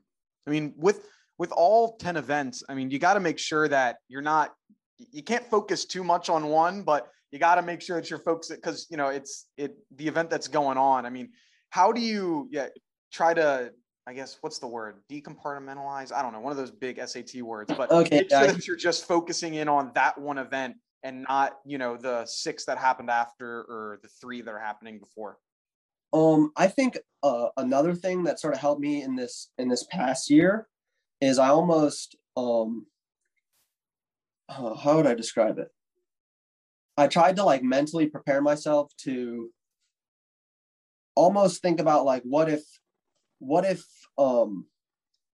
i 0.46 0.50
mean 0.50 0.72
with 0.76 1.06
with 1.38 1.52
all 1.52 1.96
10 1.96 2.16
events 2.16 2.62
i 2.68 2.74
mean 2.74 2.90
you 2.90 2.98
got 2.98 3.14
to 3.14 3.20
make 3.20 3.38
sure 3.38 3.68
that 3.68 3.96
you're 4.08 4.22
not 4.22 4.52
you 5.12 5.22
can't 5.22 5.44
focus 5.46 5.84
too 5.84 6.04
much 6.04 6.28
on 6.28 6.46
one 6.46 6.82
but 6.82 7.08
you 7.30 7.38
got 7.38 7.54
to 7.54 7.62
make 7.62 7.80
sure 7.80 8.00
that 8.00 8.10
you're 8.10 8.18
focused 8.18 8.50
because 8.50 8.86
you 8.90 8.96
know 8.96 9.08
it's 9.08 9.46
it 9.56 9.76
the 9.96 10.06
event 10.06 10.28
that's 10.28 10.48
going 10.48 10.76
on 10.76 11.06
i 11.06 11.10
mean 11.10 11.30
how 11.70 11.92
do 11.92 12.00
you 12.00 12.48
yeah 12.50 12.66
try 13.12 13.32
to 13.32 13.72
I 14.10 14.12
guess 14.12 14.38
what's 14.40 14.58
the 14.58 14.66
word? 14.66 14.96
Decompartmentalize? 15.08 16.12
I 16.12 16.20
don't 16.20 16.32
know, 16.32 16.40
one 16.40 16.50
of 16.50 16.56
those 16.56 16.72
big 16.72 17.00
SAT 17.06 17.42
words, 17.42 17.72
but 17.76 17.92
okay, 17.92 18.26
yeah. 18.28 18.48
that 18.48 18.66
you're 18.66 18.74
just 18.74 19.06
focusing 19.06 19.54
in 19.54 19.68
on 19.68 19.92
that 19.94 20.18
one 20.20 20.36
event 20.36 20.74
and 21.04 21.24
not, 21.28 21.58
you 21.64 21.78
know, 21.78 21.96
the 21.96 22.26
six 22.26 22.64
that 22.64 22.76
happened 22.76 23.08
after 23.08 23.60
or 23.60 24.00
the 24.02 24.08
three 24.08 24.42
that 24.42 24.50
are 24.50 24.58
happening 24.58 24.98
before. 24.98 25.38
Um, 26.12 26.50
I 26.56 26.66
think 26.66 26.98
uh, 27.22 27.50
another 27.56 27.94
thing 27.94 28.24
that 28.24 28.40
sort 28.40 28.52
of 28.52 28.58
helped 28.58 28.80
me 28.80 29.00
in 29.00 29.14
this 29.14 29.52
in 29.58 29.68
this 29.68 29.86
past 29.92 30.28
year 30.28 30.66
is 31.20 31.38
I 31.38 31.50
almost 31.50 32.16
um, 32.36 32.86
uh, 34.48 34.74
how 34.74 34.96
would 34.96 35.06
I 35.06 35.14
describe 35.14 35.60
it? 35.60 35.68
I 36.96 37.06
tried 37.06 37.36
to 37.36 37.44
like 37.44 37.62
mentally 37.62 38.08
prepare 38.08 38.42
myself 38.42 38.90
to 39.02 39.50
almost 41.14 41.62
think 41.62 41.78
about 41.78 42.04
like 42.04 42.24
what 42.24 42.50
if 42.50 42.64
what 43.40 43.64
if 43.64 43.84
um 44.18 44.66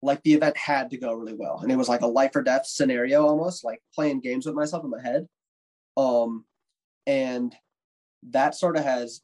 like 0.03 0.23
the 0.23 0.35
event 0.35 0.57
had 0.57 0.91
to 0.91 0.99
go 0.99 1.15
really 1.15 1.35
well. 1.35 1.61
And 1.63 1.73
it 1.73 1.77
was 1.77 1.89
like 1.89 2.03
a 2.03 2.07
life 2.07 2.37
or 2.37 2.43
death 2.43 2.67
scenario 2.67 3.27
almost 3.27 3.65
like 3.65 3.81
playing 3.95 4.21
games 4.21 4.45
with 4.45 4.55
myself 4.55 4.85
in 4.85 4.91
my 4.91 5.01
head. 5.01 5.27
Um 5.97 6.45
and 7.07 7.55
that 8.31 8.55
sort 8.55 8.77
of 8.77 8.85
has 8.85 9.23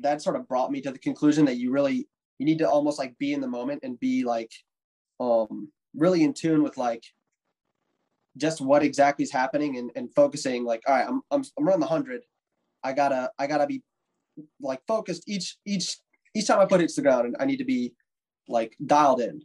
that 0.00 0.22
sort 0.22 0.36
of 0.36 0.48
brought 0.48 0.70
me 0.70 0.80
to 0.80 0.90
the 0.90 0.98
conclusion 0.98 1.44
that 1.46 1.56
you 1.56 1.70
really 1.70 2.08
you 2.38 2.46
need 2.46 2.58
to 2.58 2.68
almost 2.68 2.98
like 2.98 3.18
be 3.18 3.32
in 3.32 3.40
the 3.40 3.48
moment 3.48 3.80
and 3.82 3.98
be 4.00 4.24
like 4.24 4.52
um 5.20 5.70
really 5.94 6.22
in 6.22 6.32
tune 6.32 6.62
with 6.62 6.76
like 6.76 7.02
just 8.36 8.60
what 8.60 8.84
exactly 8.84 9.24
is 9.24 9.32
happening 9.32 9.78
and, 9.78 9.90
and 9.96 10.14
focusing 10.14 10.64
like 10.64 10.82
all 10.86 10.94
right 10.94 11.06
I'm, 11.08 11.22
I'm 11.30 11.42
i'm 11.58 11.64
running 11.64 11.80
the 11.80 11.86
100 11.86 12.22
i 12.84 12.92
gotta 12.92 13.30
i 13.38 13.46
gotta 13.46 13.66
be 13.66 13.82
like 14.60 14.80
focused 14.86 15.24
each 15.26 15.56
each 15.66 15.96
each 16.36 16.46
time 16.46 16.60
i 16.60 16.66
put 16.66 16.80
it 16.80 16.88
to 16.88 16.96
the 16.96 17.02
ground 17.02 17.26
and 17.26 17.36
i 17.40 17.44
need 17.44 17.56
to 17.56 17.64
be 17.64 17.92
like 18.48 18.76
dialed 18.84 19.20
in 19.20 19.42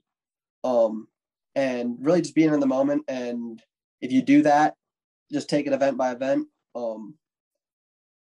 um 0.64 1.08
and 1.56 1.98
really 2.00 2.22
just 2.22 2.36
being 2.36 2.54
in 2.54 2.60
the 2.60 2.66
moment 2.66 3.04
and 3.08 3.62
if 4.02 4.12
you 4.12 4.22
do 4.22 4.42
that 4.42 4.76
just 5.32 5.50
take 5.50 5.68
it 5.68 5.74
event 5.74 5.98
by 5.98 6.12
event 6.12 6.48
um 6.76 7.16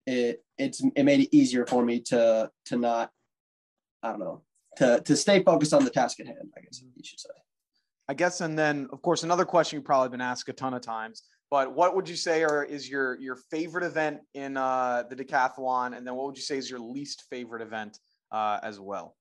it 0.06 0.44
it's 0.58 0.84
it 0.96 1.04
made 1.04 1.22
it 1.22 1.36
easier 1.36 1.66
for 1.66 1.84
me 1.84 2.00
to 2.00 2.50
to 2.66 2.78
not 2.78 3.12
i 4.04 4.10
don't 4.10 4.20
know 4.20 4.42
to 4.76 5.02
to 5.02 5.16
stay 5.16 5.44
focused 5.44 5.74
on 5.74 5.84
the 5.84 5.90
task 5.90 6.20
at 6.20 6.28
hand 6.28 6.50
i 6.58 6.62
guess 6.62 6.82
you 6.82 7.04
should 7.04 7.20
say 7.20 7.30
I 8.10 8.14
guess, 8.14 8.42
and 8.42 8.58
then 8.58 8.88
of 8.92 9.02
course 9.02 9.24
another 9.24 9.46
question 9.46 9.78
you've 9.78 9.86
probably 9.86 10.10
been 10.10 10.22
asked 10.22 10.48
a 10.48 10.54
ton 10.54 10.74
of 10.74 10.82
times. 10.82 11.24
But 11.50 11.74
what 11.74 11.96
would 11.96 12.08
you 12.08 12.16
say 12.16 12.44
are 12.44 12.64
is 12.64 12.90
your 12.90 13.20
your 13.20 13.36
favorite 13.36 13.84
event 13.84 14.20
in 14.34 14.58
uh, 14.58 15.04
the 15.10 15.16
decathlon, 15.16 15.96
and 15.96 16.06
then 16.08 16.16
what 16.16 16.28
would 16.28 16.38
you 16.38 16.44
say 16.44 16.58
is 16.58 16.70
your 16.70 16.80
least 16.80 17.26
favorite 17.30 17.62
event 17.62 18.00
uh, 18.32 18.60
as 18.64 18.80
well? 18.80 19.16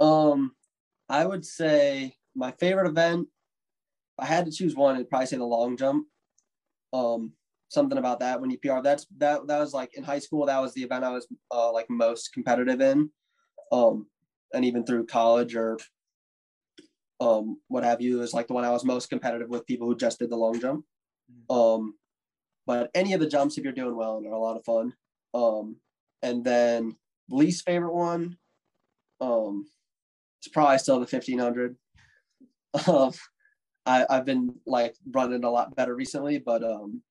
Um, 0.00 0.52
I 1.08 1.24
would 1.24 1.44
say 1.44 2.16
my 2.34 2.52
favorite 2.52 2.88
event. 2.88 3.28
If 4.18 4.24
I 4.24 4.26
had 4.26 4.46
to 4.46 4.52
choose 4.52 4.74
one, 4.74 4.96
I'd 4.96 5.08
probably 5.08 5.26
say 5.26 5.36
the 5.36 5.44
long 5.44 5.76
jump. 5.76 6.06
Um, 6.92 7.32
something 7.68 7.98
about 7.98 8.20
that 8.20 8.40
when 8.40 8.50
you 8.50 8.58
PR. 8.58 8.80
That's 8.82 9.06
that 9.18 9.46
that 9.46 9.58
was 9.58 9.72
like 9.72 9.94
in 9.94 10.04
high 10.04 10.18
school. 10.18 10.46
That 10.46 10.60
was 10.60 10.74
the 10.74 10.82
event 10.82 11.04
I 11.04 11.10
was 11.10 11.26
uh, 11.50 11.72
like 11.72 11.88
most 11.88 12.32
competitive 12.32 12.80
in. 12.80 13.10
Um, 13.70 14.06
and 14.54 14.64
even 14.64 14.84
through 14.84 15.06
college 15.06 15.54
or 15.54 15.78
um, 17.20 17.58
what 17.68 17.84
have 17.84 18.00
you, 18.00 18.22
is 18.22 18.32
like 18.32 18.46
the 18.46 18.54
one 18.54 18.64
I 18.64 18.70
was 18.70 18.84
most 18.84 19.10
competitive 19.10 19.48
with 19.48 19.66
people 19.66 19.86
who 19.86 19.96
just 19.96 20.18
did 20.18 20.30
the 20.30 20.36
long 20.36 20.60
jump. 20.60 20.84
Mm-hmm. 21.30 21.54
Um, 21.54 21.94
but 22.66 22.90
any 22.94 23.12
of 23.12 23.20
the 23.20 23.28
jumps, 23.28 23.58
if 23.58 23.64
you're 23.64 23.72
doing 23.72 23.96
well, 23.96 24.18
and 24.18 24.26
are 24.26 24.32
a 24.32 24.38
lot 24.38 24.56
of 24.56 24.64
fun. 24.64 24.94
Um, 25.34 25.76
and 26.22 26.44
then 26.44 26.96
least 27.30 27.64
favorite 27.64 27.94
one, 27.94 28.36
um, 29.20 29.66
it's 30.38 30.48
probably 30.48 30.78
still 30.78 30.96
the 30.96 31.00
1500. 31.00 31.76
Um, 32.86 33.12
I, 33.86 34.06
I've 34.10 34.26
been 34.26 34.54
like 34.66 34.94
running 35.10 35.44
a 35.44 35.50
lot 35.50 35.74
better 35.74 35.94
recently, 35.94 36.38
but 36.38 36.62
um, 36.62 37.02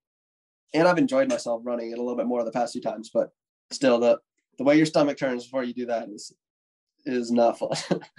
and 0.74 0.88
I've 0.88 0.98
enjoyed 0.98 1.30
myself 1.30 1.62
running 1.66 1.92
it 1.92 1.98
a 1.98 2.02
little 2.02 2.16
bit 2.16 2.28
more 2.28 2.44
the 2.44 2.52
past 2.52 2.74
few 2.74 2.82
times. 2.82 3.10
But 3.14 3.30
still, 3.72 4.00
the 4.00 4.20
the 4.58 4.64
way 4.64 4.78
your 4.78 4.86
stomach 4.86 5.18
turns 5.18 5.46
before 5.46 5.64
you 5.64 5.74
do 5.74 5.88
that 5.88 6.10
is 6.10 6.32
is 7.06 7.32
not 7.32 7.60
fun. 7.60 8.02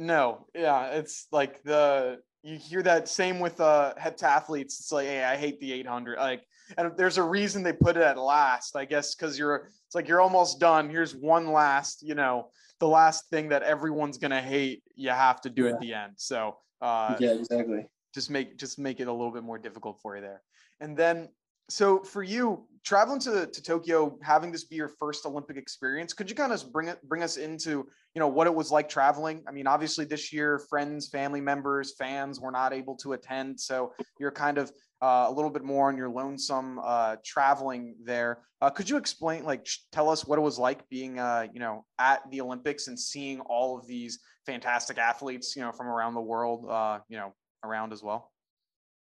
No, 0.00 0.46
yeah, 0.54 0.90
it's 0.90 1.26
like 1.32 1.60
the 1.64 2.20
you 2.44 2.56
hear 2.56 2.84
that 2.84 3.08
same 3.08 3.40
with 3.40 3.60
uh 3.60 3.94
heptathletes. 4.00 4.78
It's 4.78 4.92
like, 4.92 5.08
hey, 5.08 5.24
I 5.24 5.36
hate 5.36 5.58
the 5.58 5.72
800. 5.72 6.18
Like, 6.18 6.44
and 6.76 6.92
there's 6.96 7.18
a 7.18 7.22
reason 7.22 7.62
they 7.62 7.72
put 7.72 7.96
it 7.96 8.02
at 8.02 8.18
last, 8.18 8.76
I 8.76 8.84
guess, 8.84 9.14
because 9.14 9.38
you're 9.38 9.68
it's 9.86 9.94
like 9.94 10.08
you're 10.08 10.20
almost 10.20 10.60
done. 10.60 10.90
Here's 10.90 11.14
one 11.14 11.52
last, 11.52 12.02
you 12.02 12.14
know, 12.14 12.50
the 12.80 12.88
last 12.88 13.30
thing 13.30 13.48
that 13.48 13.62
everyone's 13.62 14.18
gonna 14.18 14.42
hate. 14.42 14.82
You 14.94 15.10
have 15.10 15.40
to 15.42 15.50
do 15.50 15.64
yeah. 15.64 15.70
at 15.70 15.80
the 15.80 15.94
end. 15.94 16.12
So 16.16 16.56
uh, 16.80 17.16
yeah, 17.18 17.32
exactly. 17.32 17.86
Just 18.14 18.30
make 18.30 18.58
just 18.58 18.78
make 18.78 19.00
it 19.00 19.08
a 19.08 19.12
little 19.12 19.32
bit 19.32 19.42
more 19.42 19.58
difficult 19.58 19.98
for 20.02 20.16
you 20.16 20.22
there. 20.22 20.42
And 20.80 20.96
then 20.96 21.28
so 21.68 22.02
for 22.02 22.22
you 22.22 22.66
traveling 22.84 23.20
to, 23.20 23.46
to 23.46 23.62
tokyo 23.62 24.18
having 24.22 24.50
this 24.50 24.64
be 24.64 24.76
your 24.76 24.88
first 24.88 25.26
olympic 25.26 25.56
experience 25.56 26.12
could 26.12 26.28
you 26.30 26.36
kind 26.36 26.52
of 26.52 26.72
bring 26.72 26.88
it 26.88 27.06
bring 27.08 27.22
us 27.22 27.36
into 27.36 27.86
you 28.14 28.20
know 28.20 28.28
what 28.28 28.46
it 28.46 28.54
was 28.54 28.70
like 28.70 28.88
traveling 28.88 29.42
i 29.46 29.52
mean 29.52 29.66
obviously 29.66 30.04
this 30.04 30.32
year 30.32 30.58
friends 30.70 31.08
family 31.08 31.40
members 31.40 31.94
fans 31.98 32.40
were 32.40 32.50
not 32.50 32.72
able 32.72 32.96
to 32.96 33.12
attend 33.12 33.58
so 33.58 33.92
you're 34.18 34.30
kind 34.30 34.56
of 34.58 34.72
uh, 35.00 35.26
a 35.28 35.32
little 35.32 35.50
bit 35.50 35.62
more 35.62 35.88
on 35.88 35.96
your 35.96 36.08
lonesome 36.08 36.80
uh, 36.82 37.16
traveling 37.24 37.94
there. 38.02 38.38
Uh, 38.60 38.70
could 38.70 38.90
you 38.90 38.96
explain 38.96 39.44
like 39.44 39.66
tell 39.92 40.08
us 40.08 40.26
what 40.26 40.38
it 40.38 40.42
was 40.42 40.58
like 40.58 40.88
being 40.88 41.18
uh, 41.18 41.46
you 41.52 41.60
know 41.60 41.84
at 41.98 42.28
the 42.30 42.40
olympics 42.40 42.88
and 42.88 42.98
seeing 42.98 43.40
all 43.40 43.78
of 43.78 43.86
these 43.86 44.18
fantastic 44.46 44.98
athletes 44.98 45.54
you 45.54 45.62
know 45.62 45.70
from 45.70 45.86
around 45.86 46.14
the 46.14 46.20
world 46.20 46.66
uh, 46.68 46.98
you 47.08 47.16
know 47.16 47.32
around 47.64 47.92
as 47.92 48.02
well? 48.02 48.32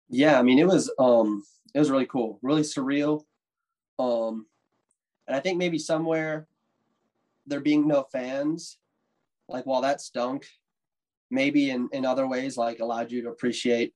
Yeah 0.10 0.40
i 0.40 0.42
mean 0.42 0.60
it 0.60 0.68
was 0.68 0.92
um 1.00 1.44
it 1.74 1.80
was 1.80 1.92
really 1.92 2.06
cool 2.06 2.40
really 2.42 2.62
surreal. 2.62 3.24
Um 4.00 4.46
and 5.28 5.36
i 5.36 5.40
think 5.40 5.58
maybe 5.58 5.78
somewhere 5.78 6.48
there 7.46 7.60
being 7.60 7.88
no 7.88 8.06
fans 8.12 8.78
like 9.50 9.66
while 9.66 9.82
that 9.82 10.00
stunk 10.00 10.48
maybe 11.30 11.70
in 11.70 11.90
in 11.92 12.06
other 12.06 12.28
ways 12.28 12.56
like 12.56 12.80
allowed 12.80 13.12
you 13.12 13.22
to 13.24 13.30
appreciate 13.30 13.94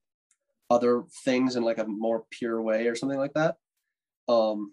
other 0.70 1.04
things 1.24 1.56
in 1.56 1.62
like 1.62 1.78
a 1.78 1.86
more 1.86 2.24
pure 2.30 2.60
way 2.62 2.86
or 2.86 2.94
something 2.94 3.18
like 3.18 3.34
that 3.34 3.56
um 4.28 4.72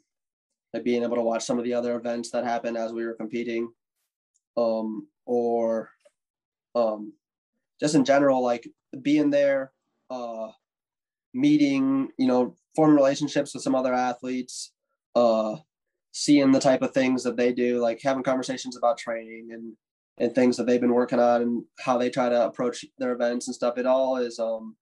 like 0.73 0.83
being 0.83 1.03
able 1.03 1.15
to 1.15 1.21
watch 1.21 1.43
some 1.43 1.59
of 1.59 1.63
the 1.63 1.73
other 1.73 1.95
events 1.95 2.31
that 2.31 2.43
happened 2.43 2.77
as 2.77 2.91
we 2.93 3.05
were 3.05 3.13
competing 3.13 3.71
um 4.57 5.07
or 5.25 5.89
um 6.75 7.13
just 7.79 7.95
in 7.95 8.03
general 8.03 8.41
like 8.41 8.67
being 9.01 9.29
there 9.29 9.71
uh 10.09 10.47
meeting, 11.33 12.09
you 12.17 12.27
know, 12.27 12.55
forming 12.75 12.95
relationships 12.95 13.53
with 13.53 13.63
some 13.63 13.75
other 13.75 13.93
athletes, 13.93 14.71
uh, 15.15 15.55
seeing 16.11 16.51
the 16.51 16.59
type 16.59 16.81
of 16.81 16.93
things 16.93 17.23
that 17.23 17.37
they 17.37 17.51
do, 17.51 17.79
like 17.79 18.01
having 18.01 18.23
conversations 18.23 18.77
about 18.77 18.97
training 18.97 19.49
and 19.51 19.73
and 20.19 20.35
things 20.35 20.57
that 20.57 20.67
they've 20.67 20.81
been 20.81 20.93
working 20.93 21.19
on 21.19 21.41
and 21.41 21.63
how 21.79 21.97
they 21.97 22.07
try 22.07 22.29
to 22.29 22.45
approach 22.45 22.85
their 22.99 23.13
events 23.13 23.47
and 23.47 23.55
stuff. 23.55 23.79
It 23.79 23.87
all 23.87 24.17
is 24.17 24.37
um 24.39 24.75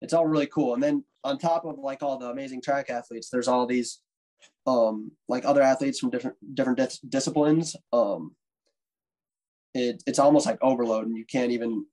it's 0.00 0.12
all 0.12 0.26
really 0.26 0.46
cool. 0.46 0.74
And 0.74 0.82
then 0.82 1.04
on 1.24 1.38
top 1.38 1.64
of 1.64 1.78
like 1.78 2.02
all 2.02 2.18
the 2.18 2.30
amazing 2.30 2.62
track 2.62 2.90
athletes, 2.90 3.28
there's 3.30 3.48
all 3.48 3.66
these 3.66 4.00
um 4.66 5.10
like 5.28 5.44
other 5.44 5.62
athletes 5.62 5.98
from 5.98 6.10
different 6.10 6.36
different 6.54 6.78
dis- 6.78 7.00
disciplines. 7.00 7.76
Um 7.92 8.34
it, 9.74 10.02
it's 10.06 10.18
almost 10.18 10.46
like 10.46 10.58
overload 10.62 11.06
and 11.06 11.16
you 11.16 11.24
can't 11.24 11.52
even 11.52 11.84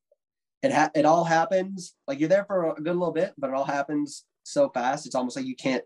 it 0.63 0.71
ha- 0.71 0.91
it 0.95 1.05
all 1.05 1.23
happens 1.23 1.95
like 2.07 2.19
you're 2.19 2.29
there 2.29 2.45
for 2.45 2.71
a 2.71 2.75
good 2.75 2.95
little 2.95 3.11
bit, 3.11 3.33
but 3.37 3.49
it 3.49 3.55
all 3.55 3.65
happens 3.65 4.25
so 4.43 4.69
fast. 4.69 5.05
It's 5.05 5.15
almost 5.15 5.35
like 5.35 5.45
you 5.45 5.55
can't 5.55 5.83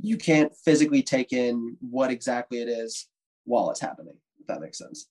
you 0.00 0.16
can't 0.16 0.52
physically 0.64 1.02
take 1.02 1.32
in 1.32 1.76
what 1.80 2.10
exactly 2.10 2.60
it 2.60 2.68
is 2.68 3.08
while 3.44 3.70
it's 3.70 3.80
happening. 3.80 4.14
If 4.40 4.46
that 4.46 4.60
makes 4.60 4.78
sense. 4.78 5.08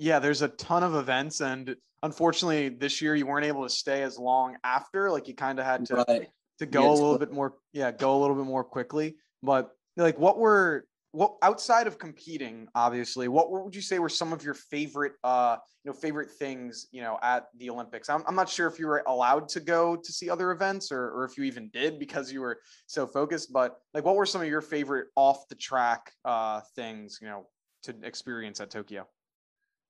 Yeah, 0.00 0.18
there's 0.18 0.40
a 0.40 0.48
ton 0.48 0.82
of 0.82 0.94
events, 0.94 1.40
and 1.42 1.76
unfortunately, 2.02 2.70
this 2.70 3.02
year 3.02 3.14
you 3.14 3.26
weren't 3.26 3.44
able 3.44 3.64
to 3.64 3.68
stay 3.68 4.02
as 4.02 4.18
long 4.18 4.56
after. 4.64 5.10
Like 5.10 5.28
you 5.28 5.34
kind 5.34 5.58
of 5.58 5.66
had 5.66 5.84
to 5.86 6.04
right. 6.08 6.28
to 6.58 6.66
go 6.66 6.84
yeah, 6.84 6.88
a 6.88 6.92
little 6.92 7.18
bit 7.18 7.32
more. 7.32 7.54
Yeah, 7.74 7.92
go 7.92 8.16
a 8.16 8.18
little 8.18 8.34
bit 8.34 8.46
more 8.46 8.64
quickly. 8.64 9.16
But 9.42 9.70
like, 9.98 10.18
what 10.18 10.38
were 10.38 10.86
what 11.12 11.34
outside 11.42 11.86
of 11.88 11.98
competing 11.98 12.68
obviously 12.74 13.26
what, 13.26 13.50
what 13.50 13.64
would 13.64 13.74
you 13.74 13.82
say 13.82 13.98
were 13.98 14.08
some 14.08 14.32
of 14.32 14.44
your 14.44 14.54
favorite 14.54 15.14
uh 15.24 15.56
you 15.84 15.90
know 15.90 15.92
favorite 15.92 16.30
things 16.30 16.86
you 16.92 17.02
know 17.02 17.18
at 17.20 17.46
the 17.58 17.68
olympics 17.68 18.08
I'm, 18.08 18.22
I'm 18.28 18.36
not 18.36 18.48
sure 18.48 18.68
if 18.68 18.78
you 18.78 18.86
were 18.86 19.02
allowed 19.08 19.48
to 19.50 19.60
go 19.60 19.96
to 19.96 20.12
see 20.12 20.30
other 20.30 20.52
events 20.52 20.92
or, 20.92 21.10
or 21.10 21.24
if 21.24 21.36
you 21.36 21.42
even 21.44 21.68
did 21.72 21.98
because 21.98 22.32
you 22.32 22.40
were 22.40 22.60
so 22.86 23.06
focused 23.08 23.52
but 23.52 23.78
like 23.92 24.04
what 24.04 24.14
were 24.14 24.26
some 24.26 24.40
of 24.40 24.46
your 24.46 24.60
favorite 24.60 25.08
off 25.16 25.48
the 25.48 25.56
track 25.56 26.12
uh 26.24 26.60
things 26.76 27.18
you 27.20 27.26
know 27.26 27.44
to 27.82 27.94
experience 28.04 28.60
at 28.60 28.70
tokyo 28.70 29.04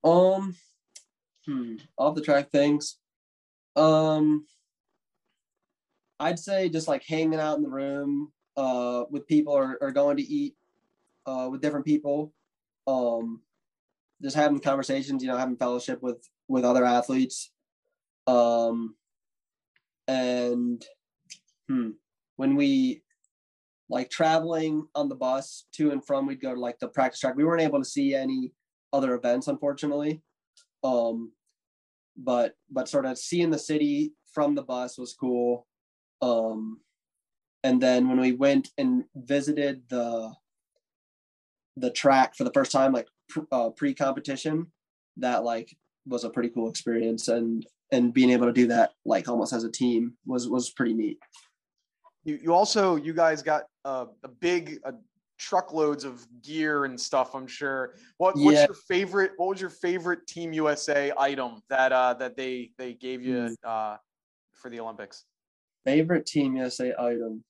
um 0.04 0.54
hmm, 1.46 1.76
off 1.98 2.14
the 2.14 2.22
track 2.22 2.50
things. 2.50 2.96
Um 3.76 4.44
i'd 6.18 6.38
say 6.38 6.68
just 6.68 6.86
like 6.86 7.02
hanging 7.02 7.40
out 7.40 7.56
in 7.56 7.62
the 7.62 7.68
room 7.68 8.30
uh 8.58 9.04
with 9.10 9.26
people 9.26 9.54
or, 9.54 9.78
or 9.80 9.90
going 9.90 10.18
to 10.18 10.22
eat 10.22 10.54
uh, 11.26 11.48
with 11.50 11.60
different 11.60 11.86
people, 11.86 12.32
um, 12.86 13.40
just 14.22 14.36
having 14.36 14.60
conversations, 14.60 15.22
you 15.22 15.28
know, 15.28 15.36
having 15.36 15.56
fellowship 15.56 16.02
with 16.02 16.28
with 16.48 16.64
other 16.64 16.84
athletes, 16.84 17.52
um, 18.26 18.96
and 20.08 20.84
hmm, 21.68 21.90
when 22.36 22.56
we 22.56 23.02
like 23.88 24.10
traveling 24.10 24.86
on 24.94 25.08
the 25.08 25.14
bus 25.14 25.66
to 25.72 25.90
and 25.90 26.04
from, 26.04 26.26
we'd 26.26 26.40
go 26.40 26.54
to 26.54 26.60
like 26.60 26.78
the 26.78 26.88
practice 26.88 27.20
track. 27.20 27.36
We 27.36 27.44
weren't 27.44 27.62
able 27.62 27.80
to 27.80 27.88
see 27.88 28.14
any 28.14 28.52
other 28.92 29.14
events, 29.14 29.48
unfortunately. 29.48 30.20
Um, 30.82 31.32
but 32.16 32.54
but 32.70 32.88
sort 32.88 33.06
of 33.06 33.18
seeing 33.18 33.50
the 33.50 33.58
city 33.58 34.12
from 34.32 34.54
the 34.54 34.62
bus 34.62 34.98
was 34.98 35.14
cool. 35.14 35.66
Um, 36.22 36.80
and 37.62 37.80
then 37.80 38.08
when 38.08 38.20
we 38.20 38.32
went 38.32 38.68
and 38.78 39.04
visited 39.14 39.82
the 39.88 40.32
the 41.76 41.90
track 41.90 42.34
for 42.34 42.44
the 42.44 42.52
first 42.52 42.72
time, 42.72 42.92
like 42.92 43.08
uh, 43.52 43.70
pre-competition, 43.70 44.66
that 45.16 45.44
like 45.44 45.76
was 46.06 46.24
a 46.24 46.30
pretty 46.30 46.50
cool 46.50 46.68
experience, 46.68 47.28
and 47.28 47.66
and 47.92 48.14
being 48.14 48.30
able 48.30 48.46
to 48.46 48.52
do 48.52 48.66
that 48.68 48.92
like 49.04 49.28
almost 49.28 49.52
as 49.52 49.64
a 49.64 49.70
team 49.70 50.14
was 50.26 50.48
was 50.48 50.70
pretty 50.70 50.94
neat. 50.94 51.18
You 52.24 52.38
you 52.42 52.54
also 52.54 52.96
you 52.96 53.12
guys 53.12 53.42
got 53.42 53.64
uh, 53.84 54.06
a 54.24 54.28
big 54.28 54.78
uh, 54.84 54.92
truckloads 55.40 56.04
of 56.04 56.24
gear 56.42 56.84
and 56.84 57.00
stuff. 57.00 57.34
I'm 57.34 57.46
sure. 57.46 57.94
What 58.18 58.36
what's 58.36 58.66
your 58.66 58.76
favorite? 58.88 59.32
What 59.36 59.48
was 59.48 59.60
your 59.60 59.70
favorite 59.70 60.26
Team 60.26 60.52
USA 60.52 61.12
item 61.18 61.62
that 61.70 61.92
uh, 61.92 62.14
that 62.14 62.36
they 62.36 62.70
they 62.78 62.92
gave 62.94 63.22
you 63.22 63.48
hmm. 63.48 63.54
uh, 63.64 63.96
for 64.52 64.70
the 64.70 64.78
Olympics? 64.80 65.24
Favorite 65.84 66.26
Team 66.26 66.56
USA 66.56 66.94
item. 66.98 67.42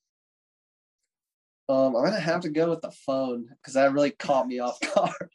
Um, 1.69 1.95
I'm 1.97 2.05
gonna 2.05 2.21
have 2.21 2.43
to 2.43 2.49
go 2.49 2.71
with 2.71 2.81
the 2.81 2.93
phone 2.93 3.47
because 3.49 3.75
that 3.75 3.93
really 3.93 4.11
caught 4.13 4.47
me 4.47 4.61
off 4.61 4.79
guard. 4.95 5.31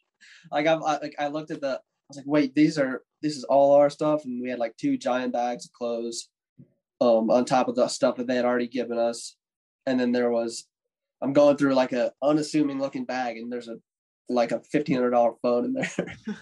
like 0.52 0.66
I'm, 0.66 0.84
I, 0.84 0.98
like 0.98 1.16
I 1.20 1.28
looked 1.28 1.52
at 1.52 1.62
the, 1.62 1.76
I 1.76 2.08
was 2.10 2.18
like, 2.18 2.26
wait, 2.26 2.56
these 2.56 2.78
are 2.78 3.04
this 3.22 3.36
is 3.36 3.44
all 3.44 3.76
our 3.76 3.90
stuff, 3.90 4.26
and 4.26 4.42
we 4.42 4.50
had 4.50 4.60
like 4.60 4.76
two 4.78 4.98
giant 4.98 5.34
bags 5.34 5.66
of 5.66 5.74
clothes, 5.74 6.30
um, 7.02 7.30
on 7.30 7.46
top 7.46 7.68
of 7.68 7.76
the 7.76 7.88
stuff 7.88 8.16
that 8.16 8.28
they 8.28 8.36
had 8.36 8.46
already 8.46 8.68
given 8.68 8.98
us, 8.98 9.36
and 9.86 10.00
then 10.00 10.12
there 10.12 10.30
was, 10.30 10.68
I'm 11.22 11.34
going 11.34 11.58
through 11.58 11.74
like 11.74 11.94
a 11.94 12.12
unassuming 12.22 12.80
looking 12.80 13.06
bag, 13.06 13.38
and 13.38 13.52
there's 13.52 13.68
a 13.68 13.78
like 14.30 14.52
a 14.52 14.62
fifteen 14.72 14.96
hundred 14.96 15.12
dollar 15.12 15.34
phone 15.42 15.66
in 15.66 15.74
there. 15.74 15.90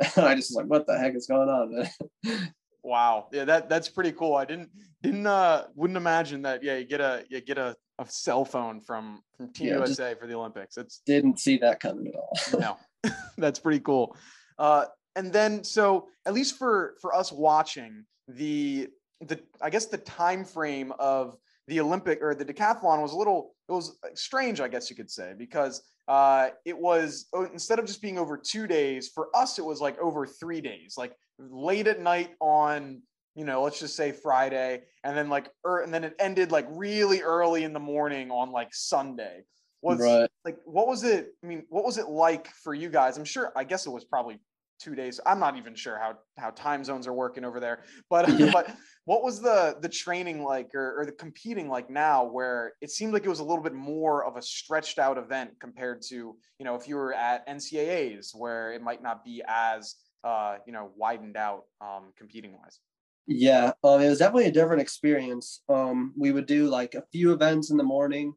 I 0.00 0.34
just 0.34 0.50
was 0.50 0.56
like, 0.56 0.66
what 0.66 0.86
the 0.86 0.98
heck 0.98 1.14
is 1.14 1.26
going 1.26 1.48
on? 1.48 1.88
wow, 2.82 3.28
yeah, 3.32 3.44
that 3.44 3.68
that's 3.68 3.88
pretty 3.88 4.12
cool. 4.12 4.34
I 4.34 4.44
didn't 4.44 4.70
didn't 5.02 5.26
uh 5.26 5.64
wouldn't 5.74 5.96
imagine 5.96 6.42
that. 6.42 6.62
Yeah, 6.62 6.76
you 6.76 6.84
get 6.84 7.00
a 7.00 7.24
you 7.28 7.40
get 7.40 7.58
a 7.58 7.76
a 7.98 8.06
cell 8.08 8.44
phone 8.44 8.80
from 8.80 9.22
from 9.36 9.52
Team 9.52 9.68
yeah, 9.68 9.74
USA 9.74 10.14
for 10.14 10.26
the 10.26 10.34
Olympics. 10.34 10.76
It's 10.76 11.00
didn't 11.06 11.38
see 11.38 11.58
that 11.58 11.80
coming 11.80 12.08
at 12.08 12.14
all. 12.14 12.60
no, 12.60 13.12
that's 13.38 13.58
pretty 13.58 13.80
cool. 13.80 14.16
Uh, 14.58 14.86
and 15.16 15.32
then 15.32 15.64
so 15.64 16.08
at 16.26 16.34
least 16.34 16.58
for 16.58 16.94
for 17.00 17.14
us 17.14 17.32
watching 17.32 18.04
the 18.28 18.88
the 19.20 19.40
I 19.62 19.70
guess 19.70 19.86
the 19.86 19.98
time 19.98 20.44
frame 20.44 20.92
of 20.98 21.36
the 21.68 21.80
Olympic 21.80 22.20
or 22.20 22.34
the 22.34 22.44
decathlon 22.44 23.00
was 23.00 23.12
a 23.12 23.16
little 23.16 23.53
it 23.68 23.72
was 23.72 23.96
strange, 24.14 24.60
I 24.60 24.68
guess 24.68 24.90
you 24.90 24.96
could 24.96 25.10
say, 25.10 25.32
because 25.36 25.82
uh, 26.08 26.48
it 26.64 26.76
was 26.76 27.26
instead 27.52 27.78
of 27.78 27.86
just 27.86 28.02
being 28.02 28.18
over 28.18 28.36
two 28.36 28.66
days 28.66 29.08
for 29.14 29.28
us, 29.34 29.58
it 29.58 29.64
was 29.64 29.80
like 29.80 29.98
over 29.98 30.26
three 30.26 30.60
days, 30.60 30.94
like 30.96 31.14
late 31.38 31.86
at 31.86 32.00
night 32.00 32.30
on 32.40 33.02
you 33.34 33.44
know, 33.44 33.62
let's 33.62 33.80
just 33.80 33.96
say 33.96 34.12
Friday, 34.12 34.82
and 35.02 35.16
then 35.16 35.28
like, 35.28 35.50
er, 35.66 35.80
and 35.80 35.92
then 35.92 36.04
it 36.04 36.14
ended 36.18 36.52
like 36.52 36.66
really 36.70 37.22
early 37.22 37.64
in 37.64 37.72
the 37.72 37.80
morning 37.80 38.30
on 38.30 38.52
like 38.52 38.68
Sunday. 38.72 39.42
Was 39.82 39.98
right. 39.98 40.30
like, 40.44 40.56
what 40.64 40.86
was 40.86 41.04
it? 41.04 41.34
I 41.42 41.46
mean, 41.46 41.64
what 41.68 41.84
was 41.84 41.98
it 41.98 42.08
like 42.08 42.48
for 42.48 42.74
you 42.74 42.88
guys? 42.88 43.18
I'm 43.18 43.24
sure. 43.24 43.52
I 43.54 43.64
guess 43.64 43.86
it 43.86 43.90
was 43.90 44.04
probably 44.04 44.38
two 44.80 44.94
days. 44.94 45.20
I'm 45.26 45.40
not 45.40 45.56
even 45.56 45.74
sure 45.74 45.98
how 45.98 46.14
how 46.38 46.50
time 46.50 46.84
zones 46.84 47.06
are 47.06 47.12
working 47.12 47.44
over 47.44 47.60
there, 47.60 47.82
but 48.08 48.28
yeah. 48.38 48.50
but 48.52 48.70
what 49.06 49.22
was 49.22 49.40
the 49.40 49.76
the 49.80 49.88
training 49.88 50.42
like 50.42 50.74
or, 50.74 51.00
or 51.00 51.06
the 51.06 51.12
competing 51.12 51.68
like 51.68 51.90
now? 51.90 52.24
Where 52.24 52.72
it 52.80 52.90
seemed 52.90 53.12
like 53.12 53.24
it 53.24 53.28
was 53.28 53.40
a 53.40 53.44
little 53.44 53.62
bit 53.62 53.74
more 53.74 54.24
of 54.24 54.36
a 54.36 54.42
stretched 54.42 54.98
out 54.98 55.18
event 55.18 55.50
compared 55.60 56.02
to 56.08 56.14
you 56.14 56.64
know 56.64 56.74
if 56.74 56.88
you 56.88 56.96
were 56.96 57.12
at 57.12 57.46
NCAA's 57.46 58.32
where 58.34 58.72
it 58.72 58.82
might 58.82 59.02
not 59.02 59.24
be 59.24 59.42
as 59.46 59.96
uh, 60.24 60.56
you 60.66 60.72
know 60.72 60.90
widened 60.96 61.36
out 61.36 61.64
um, 61.80 62.12
competing 62.16 62.52
wise. 62.52 62.80
Yeah, 63.26 63.72
um, 63.82 64.00
it 64.00 64.08
was 64.08 64.18
definitely 64.18 64.46
a 64.46 64.52
different 64.52 64.82
experience. 64.82 65.62
Um, 65.68 66.12
we 66.16 66.30
would 66.32 66.46
do 66.46 66.68
like 66.68 66.94
a 66.94 67.04
few 67.12 67.32
events 67.32 67.70
in 67.70 67.76
the 67.76 67.82
morning, 67.82 68.34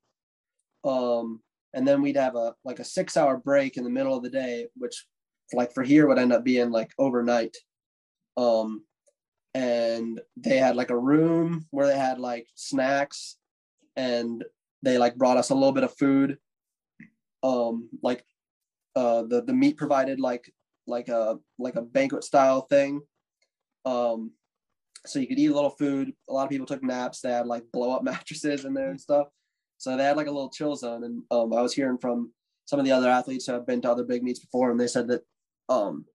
um, 0.85 1.41
and 1.73 1.87
then 1.87 2.01
we'd 2.01 2.17
have 2.17 2.35
a 2.35 2.55
like 2.65 2.79
a 2.79 2.85
six 2.85 3.15
hour 3.15 3.37
break 3.37 3.77
in 3.77 3.83
the 3.83 3.89
middle 3.89 4.15
of 4.15 4.23
the 4.23 4.29
day, 4.29 4.67
which 4.75 5.05
like 5.53 5.73
for 5.73 5.83
here 5.83 6.07
would 6.07 6.19
end 6.19 6.33
up 6.33 6.43
being 6.43 6.71
like 6.71 6.91
overnight. 6.97 7.55
Um, 8.35 8.83
and 9.57 10.21
they 10.35 10.57
had 10.57 10.75
like 10.75 10.91
a 10.91 10.97
room 10.97 11.65
where 11.71 11.87
they 11.87 11.97
had 11.97 12.19
like 12.19 12.47
snacks, 12.53 13.37
and 13.95 14.45
they 14.83 14.99
like 14.99 15.15
brought 15.15 15.37
us 15.37 15.49
a 15.49 15.55
little 15.55 15.71
bit 15.71 15.83
of 15.83 15.97
food. 15.97 16.37
Um, 17.41 17.89
like 18.03 18.23
uh, 18.95 19.23
the 19.23 19.41
the 19.41 19.53
meat 19.53 19.75
provided 19.75 20.19
like 20.19 20.53
like 20.85 21.09
a 21.09 21.39
like 21.57 21.75
a 21.75 21.81
banquet 21.81 22.23
style 22.23 22.61
thing. 22.61 23.01
Um, 23.83 24.31
so 25.07 25.17
you 25.17 25.27
could 25.27 25.39
eat 25.39 25.49
a 25.49 25.55
little 25.55 25.71
food. 25.71 26.13
A 26.29 26.33
lot 26.33 26.43
of 26.43 26.49
people 26.51 26.67
took 26.67 26.83
naps. 26.83 27.21
They 27.21 27.31
had 27.31 27.47
like 27.47 27.63
blow 27.73 27.91
up 27.95 28.03
mattresses 28.11 28.63
in 28.63 28.75
there 28.75 28.91
and 28.91 29.01
stuff. 29.01 29.27
So 29.79 29.97
they 29.97 30.03
had 30.03 30.17
like 30.17 30.27
a 30.27 30.31
little 30.31 30.51
chill 30.51 30.75
zone. 30.75 31.03
And 31.03 31.23
um, 31.31 31.51
I 31.53 31.61
was 31.61 31.73
hearing 31.73 31.97
from 31.97 32.31
some 32.65 32.79
of 32.79 32.85
the 32.85 32.91
other 32.91 33.09
athletes 33.09 33.47
who 33.47 33.53
have 33.53 33.65
been 33.65 33.81
to 33.81 33.91
other 33.91 34.03
big 34.03 34.21
meets 34.21 34.39
before, 34.39 34.69
and 34.69 34.79
they 34.79 34.87
said 34.87 35.07
that 35.07 35.21
um, 35.67 36.05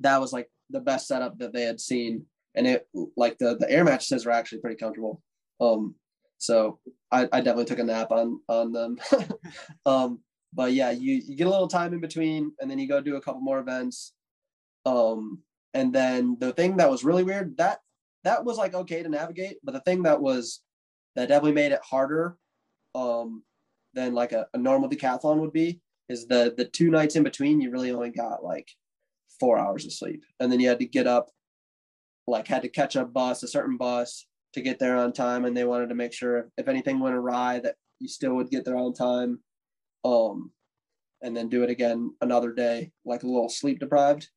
that 0.00 0.20
was 0.20 0.32
like 0.32 0.50
the 0.68 0.80
best 0.80 1.06
setup 1.06 1.38
that 1.38 1.54
they 1.54 1.62
had 1.62 1.80
seen. 1.80 2.26
And 2.54 2.66
it 2.66 2.86
like 3.16 3.38
the 3.38 3.56
the 3.58 3.70
air 3.70 3.84
mattresses 3.84 4.26
were 4.26 4.32
actually 4.32 4.60
pretty 4.60 4.76
comfortable. 4.76 5.22
Um, 5.60 5.94
so 6.38 6.80
I, 7.10 7.28
I 7.32 7.40
definitely 7.40 7.66
took 7.66 7.78
a 7.78 7.84
nap 7.84 8.10
on 8.10 8.40
on 8.48 8.72
them. 8.72 8.98
um, 9.86 10.20
but 10.52 10.72
yeah, 10.72 10.90
you 10.90 11.22
you 11.24 11.36
get 11.36 11.46
a 11.46 11.50
little 11.50 11.68
time 11.68 11.94
in 11.94 12.00
between, 12.00 12.52
and 12.60 12.70
then 12.70 12.78
you 12.78 12.88
go 12.88 13.00
do 13.00 13.16
a 13.16 13.20
couple 13.20 13.40
more 13.40 13.58
events. 13.58 14.12
Um, 14.84 15.40
and 15.74 15.92
then 15.92 16.36
the 16.40 16.52
thing 16.52 16.76
that 16.76 16.90
was 16.90 17.04
really 17.04 17.22
weird 17.22 17.56
that 17.56 17.80
that 18.24 18.44
was 18.44 18.58
like 18.58 18.74
okay 18.74 19.02
to 19.02 19.08
navigate. 19.08 19.58
But 19.62 19.72
the 19.72 19.80
thing 19.80 20.02
that 20.02 20.20
was 20.20 20.60
that 21.16 21.28
definitely 21.28 21.52
made 21.52 21.72
it 21.72 21.80
harder 21.82 22.36
um, 22.94 23.42
than 23.94 24.14
like 24.14 24.32
a, 24.32 24.46
a 24.54 24.58
normal 24.58 24.88
decathlon 24.88 25.38
would 25.38 25.52
be 25.52 25.80
is 26.08 26.26
the 26.26 26.54
the 26.56 26.64
two 26.64 26.90
nights 26.90 27.16
in 27.16 27.22
between 27.22 27.60
you 27.60 27.70
really 27.70 27.92
only 27.92 28.10
got 28.10 28.44
like 28.44 28.68
four 29.40 29.58
hours 29.58 29.84
of 29.86 29.92
sleep, 29.92 30.24
and 30.40 30.50
then 30.50 30.60
you 30.60 30.68
had 30.68 30.78
to 30.78 30.86
get 30.86 31.06
up, 31.06 31.30
like 32.26 32.46
had 32.46 32.62
to 32.62 32.68
catch 32.68 32.96
a 32.96 33.04
bus, 33.04 33.42
a 33.42 33.48
certain 33.48 33.76
bus 33.76 34.26
to 34.54 34.60
get 34.60 34.78
there 34.78 34.96
on 34.96 35.12
time, 35.12 35.44
and 35.44 35.56
they 35.56 35.64
wanted 35.64 35.88
to 35.88 35.94
make 35.94 36.12
sure 36.12 36.50
if 36.56 36.68
anything 36.68 37.00
went 37.00 37.16
awry 37.16 37.58
that 37.60 37.76
you 37.98 38.08
still 38.08 38.34
would 38.34 38.50
get 38.50 38.64
there 38.64 38.76
on 38.76 38.92
time. 38.92 39.40
Um, 40.04 40.50
and 41.22 41.36
then 41.36 41.48
do 41.48 41.62
it 41.62 41.70
again 41.70 42.12
another 42.20 42.52
day, 42.52 42.90
like 43.04 43.22
a 43.22 43.26
little 43.26 43.48
sleep 43.48 43.78
deprived. 43.78 44.28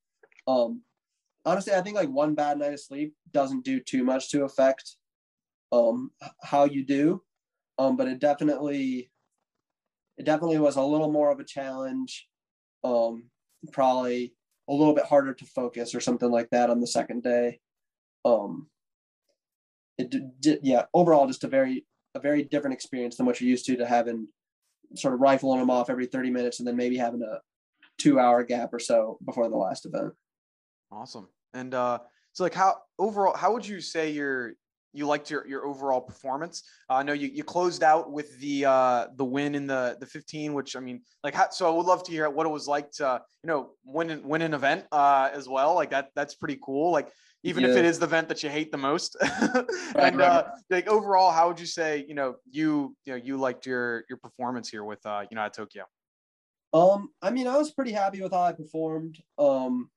Um, 0.47 0.83
honestly, 1.43 1.73
I 1.73 1.81
think 1.81 1.95
like 1.95 2.09
one 2.09 2.35
bad 2.35 2.59
night 2.59 2.73
of 2.73 2.79
sleep 2.79 3.15
doesn't 3.31 3.65
do 3.65 3.79
too 3.79 4.03
much 4.03 4.29
to 4.31 4.45
affect 4.45 4.95
um 5.71 6.11
how 6.43 6.65
you 6.65 6.85
do. 6.85 7.21
Um, 7.77 7.97
but 7.97 8.07
it 8.07 8.19
definitely 8.19 9.11
it 10.17 10.25
definitely 10.25 10.59
was 10.59 10.75
a 10.75 10.81
little 10.81 11.11
more 11.11 11.31
of 11.31 11.39
a 11.39 11.43
challenge. 11.43 12.27
Um, 12.83 13.29
probably 13.71 14.35
a 14.69 14.73
little 14.73 14.93
bit 14.93 15.05
harder 15.05 15.33
to 15.33 15.45
focus 15.45 15.93
or 15.93 15.99
something 15.99 16.29
like 16.29 16.49
that 16.51 16.69
on 16.69 16.79
the 16.79 16.87
second 16.87 17.23
day. 17.23 17.59
Um, 18.25 18.67
it 19.97 20.41
did, 20.41 20.59
yeah, 20.61 20.85
overall, 20.93 21.27
just 21.27 21.43
a 21.43 21.47
very, 21.47 21.85
a 22.15 22.19
very 22.19 22.43
different 22.43 22.73
experience 22.73 23.15
than 23.15 23.25
what 23.25 23.39
you're 23.39 23.49
used 23.49 23.65
to, 23.67 23.77
to 23.77 23.85
having 23.85 24.27
sort 24.95 25.13
of 25.13 25.21
rifling 25.21 25.59
them 25.59 25.69
off 25.69 25.89
every 25.89 26.05
30 26.05 26.31
minutes 26.31 26.59
and 26.59 26.67
then 26.67 26.75
maybe 26.75 26.97
having 26.97 27.21
a 27.21 27.39
two 27.97 28.19
hour 28.19 28.43
gap 28.43 28.73
or 28.73 28.79
so 28.79 29.17
before 29.25 29.49
the 29.49 29.55
last 29.55 29.85
event. 29.85 30.13
Awesome. 30.91 31.27
And 31.53 31.73
uh, 31.73 31.99
so 32.33 32.43
like 32.43 32.53
how 32.53 32.75
overall, 32.99 33.35
how 33.35 33.53
would 33.53 33.65
you 33.65 33.79
say 33.79 34.11
your 34.11 34.53
you 34.93 35.05
liked 35.05 35.29
your 35.29 35.45
your 35.47 35.65
overall 35.65 36.01
performance? 36.01 36.63
Uh, 36.89 36.95
I 36.95 37.03
know 37.03 37.13
you, 37.13 37.27
you 37.27 37.43
closed 37.43 37.83
out 37.83 38.11
with 38.11 38.39
the 38.39 38.65
uh, 38.65 39.07
the 39.15 39.25
win 39.25 39.55
in 39.55 39.67
the 39.67 39.97
the 39.99 40.05
15, 40.05 40.53
which 40.53 40.75
I 40.75 40.79
mean, 40.79 41.01
like 41.23 41.33
how, 41.33 41.49
so 41.49 41.67
I 41.67 41.75
would 41.75 41.85
love 41.85 42.03
to 42.03 42.11
hear 42.11 42.29
what 42.29 42.45
it 42.45 42.49
was 42.49 42.67
like 42.67 42.91
to 42.93 43.21
you 43.43 43.47
know 43.47 43.71
win 43.83 44.21
win 44.23 44.41
an 44.41 44.53
event 44.53 44.85
uh, 44.91 45.29
as 45.33 45.49
well. 45.49 45.75
Like 45.75 45.91
that 45.91 46.09
that's 46.15 46.35
pretty 46.35 46.57
cool. 46.63 46.91
Like 46.91 47.09
even 47.45 47.63
yeah. 47.63 47.69
if 47.69 47.77
it 47.77 47.85
is 47.85 47.99
the 47.99 48.05
event 48.05 48.27
that 48.29 48.43
you 48.43 48.49
hate 48.49 48.71
the 48.71 48.77
most. 48.77 49.15
and 49.95 50.21
uh, 50.21 50.45
like 50.69 50.87
overall, 50.87 51.31
how 51.31 51.47
would 51.47 51.59
you 51.59 51.65
say 51.65 52.03
you 52.07 52.15
know 52.15 52.35
you 52.49 52.95
you 53.05 53.13
know 53.13 53.21
you 53.23 53.37
liked 53.37 53.65
your 53.65 54.03
your 54.09 54.17
performance 54.17 54.67
here 54.69 54.83
with 54.83 55.05
uh, 55.05 55.23
you 55.29 55.35
know 55.35 55.43
at 55.43 55.53
Tokyo? 55.53 55.85
Um, 56.73 57.09
I 57.21 57.29
mean, 57.29 57.47
I 57.47 57.57
was 57.57 57.71
pretty 57.71 57.91
happy 57.91 58.21
with 58.21 58.33
how 58.33 58.41
I 58.41 58.51
performed. 58.51 59.17
Um, 59.37 59.89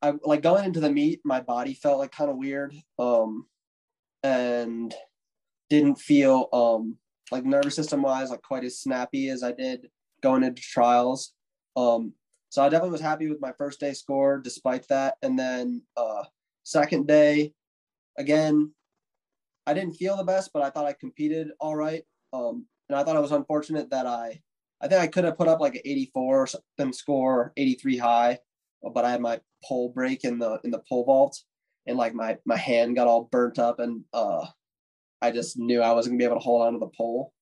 I 0.00 0.14
like 0.24 0.42
going 0.42 0.64
into 0.64 0.80
the 0.80 0.90
meet, 0.90 1.20
my 1.24 1.40
body 1.40 1.74
felt 1.74 1.98
like 1.98 2.12
kind 2.12 2.30
of 2.30 2.36
weird. 2.36 2.74
Um, 2.98 3.46
and 4.22 4.94
didn't 5.70 5.96
feel 5.96 6.48
um 6.52 6.96
like 7.30 7.44
nervous 7.44 7.76
system 7.76 8.02
wise 8.02 8.30
like 8.30 8.42
quite 8.42 8.64
as 8.64 8.80
snappy 8.80 9.28
as 9.28 9.42
I 9.42 9.52
did 9.52 9.88
going 10.22 10.42
into 10.42 10.62
trials. 10.62 11.32
Um, 11.76 12.12
so 12.50 12.62
I 12.62 12.68
definitely 12.68 12.92
was 12.92 13.00
happy 13.00 13.28
with 13.28 13.40
my 13.40 13.52
first 13.52 13.80
day 13.80 13.92
score 13.92 14.38
despite 14.38 14.88
that. 14.88 15.16
And 15.22 15.38
then 15.38 15.82
uh, 15.96 16.24
second 16.64 17.06
day, 17.06 17.52
again, 18.16 18.72
I 19.66 19.74
didn't 19.74 19.96
feel 19.96 20.16
the 20.16 20.24
best, 20.24 20.50
but 20.52 20.62
I 20.62 20.70
thought 20.70 20.86
I 20.86 20.94
competed 20.94 21.48
all 21.60 21.76
right. 21.76 22.02
Um, 22.32 22.66
and 22.88 22.98
I 22.98 23.04
thought 23.04 23.16
it 23.16 23.22
was 23.22 23.32
unfortunate 23.32 23.90
that 23.90 24.06
I, 24.06 24.40
I 24.80 24.88
think 24.88 25.00
I 25.00 25.06
could 25.08 25.24
have 25.24 25.36
put 25.36 25.48
up 25.48 25.60
like 25.60 25.74
an 25.74 25.82
84 25.84 26.42
or 26.42 26.46
something 26.46 26.92
score, 26.92 27.52
83 27.56 27.98
high, 27.98 28.38
but 28.94 29.04
I 29.04 29.10
had 29.10 29.20
my 29.20 29.40
pole 29.64 29.90
break 29.90 30.24
in 30.24 30.38
the 30.38 30.60
in 30.64 30.70
the 30.70 30.82
pole 30.88 31.04
vault, 31.04 31.42
and 31.86 31.98
like 31.98 32.14
my 32.14 32.38
my 32.46 32.56
hand 32.56 32.94
got 32.96 33.08
all 33.08 33.28
burnt 33.30 33.58
up, 33.58 33.80
and 33.80 34.04
uh, 34.12 34.46
I 35.20 35.32
just 35.32 35.58
knew 35.58 35.82
I 35.82 35.92
wasn't 35.92 36.12
gonna 36.12 36.18
be 36.18 36.24
able 36.24 36.36
to 36.36 36.44
hold 36.44 36.62
on 36.62 36.74
to 36.74 36.78
the 36.78 36.90
pole. 36.96 37.32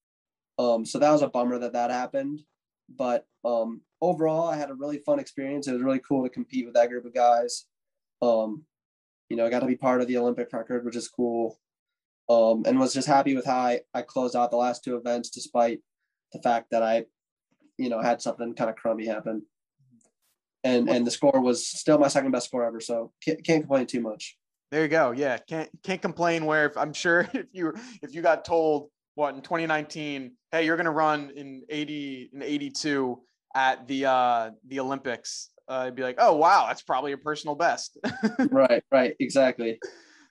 Um, 0.59 0.87
so 0.87 0.99
that 0.99 1.11
was 1.11 1.23
a 1.23 1.29
bummer 1.29 1.59
that 1.59 1.75
that 1.75 1.91
happened. 1.91 2.41
But 2.89 3.27
um, 3.45 3.83
overall, 4.01 4.49
I 4.49 4.57
had 4.57 4.71
a 4.71 4.75
really 4.75 4.99
fun 4.99 5.19
experience. 5.19 5.67
It 5.67 5.73
was 5.73 5.83
really 5.83 6.01
cool 6.01 6.23
to 6.23 6.31
compete 6.31 6.67
with 6.67 6.75
that 6.75 6.89
group 6.89 7.05
of 7.05 7.15
guys. 7.15 7.65
Um, 8.23 8.65
you 9.29 9.37
know, 9.37 9.47
I 9.47 9.51
got 9.51 9.61
to 9.61 9.67
be 9.67 9.77
part 9.77 10.01
of 10.01 10.09
the 10.09 10.19
Olympic 10.19 10.53
record, 10.53 10.85
which 10.85 10.97
is 10.97 11.09
cool. 11.09 11.59
Um, 12.29 12.65
and 12.67 12.79
was 12.79 12.95
just 12.95 13.09
happy 13.09 13.37
with 13.37 13.47
how 13.47 13.59
I, 13.59 13.81
I 13.95 14.03
closed 14.03 14.35
out 14.35 14.51
the 14.51 14.57
last 14.57 14.83
two 14.83 14.97
events, 14.97 15.31
despite 15.31 15.81
the 16.33 16.41
fact 16.41 16.71
that 16.71 16.83
I, 16.83 17.05
you 17.79 17.89
know, 17.89 18.01
had 18.01 18.21
something 18.21 18.55
kind 18.55 18.71
of 18.71 18.77
crummy 18.77 19.07
happen. 19.07 19.43
And 20.65 20.89
and 20.89 21.07
the 21.07 21.13
score 21.13 21.41
was 21.41 21.65
still 21.65 21.99
my 21.99 22.09
second 22.09 22.33
best 22.33 22.47
score 22.47 22.65
ever, 22.65 22.81
so 22.81 23.13
can't, 23.25 23.45
can't 23.45 23.63
complain 23.63 23.87
too 23.87 24.01
much. 24.01 24.37
There 24.73 24.83
you 24.83 24.89
go. 24.89 25.13
Yeah, 25.13 25.39
can't 25.39 25.71
can't 25.85 26.03
complain. 26.03 26.45
Where 26.45 26.67
if, 26.67 26.77
I'm 26.77 26.93
sure 26.93 27.29
if 27.35 27.47
you 27.53 27.73
if 28.03 28.13
you 28.13 28.23
got 28.23 28.45
told 28.45 28.91
what 29.15 29.37
in 29.37 29.43
2019, 29.43 30.33
hey, 30.51 30.67
you're 30.67 30.77
gonna 30.77 30.91
run 30.91 31.31
in 31.37 31.63
80 31.69 32.31
in 32.33 32.43
82 32.43 33.21
at 33.57 33.89
the 33.89 34.05
uh 34.05 34.51
the 34.69 34.79
Olympics, 34.79 35.51
uh, 35.69 35.87
I'd 35.87 35.97
be 35.97 36.03
like, 36.03 36.17
oh 36.19 36.37
wow, 36.37 36.67
that's 36.69 36.83
probably 36.83 37.13
a 37.13 37.19
personal 37.19 37.57
best. 37.57 37.99
right, 38.51 38.85
right, 38.93 39.17
exactly. 39.19 39.81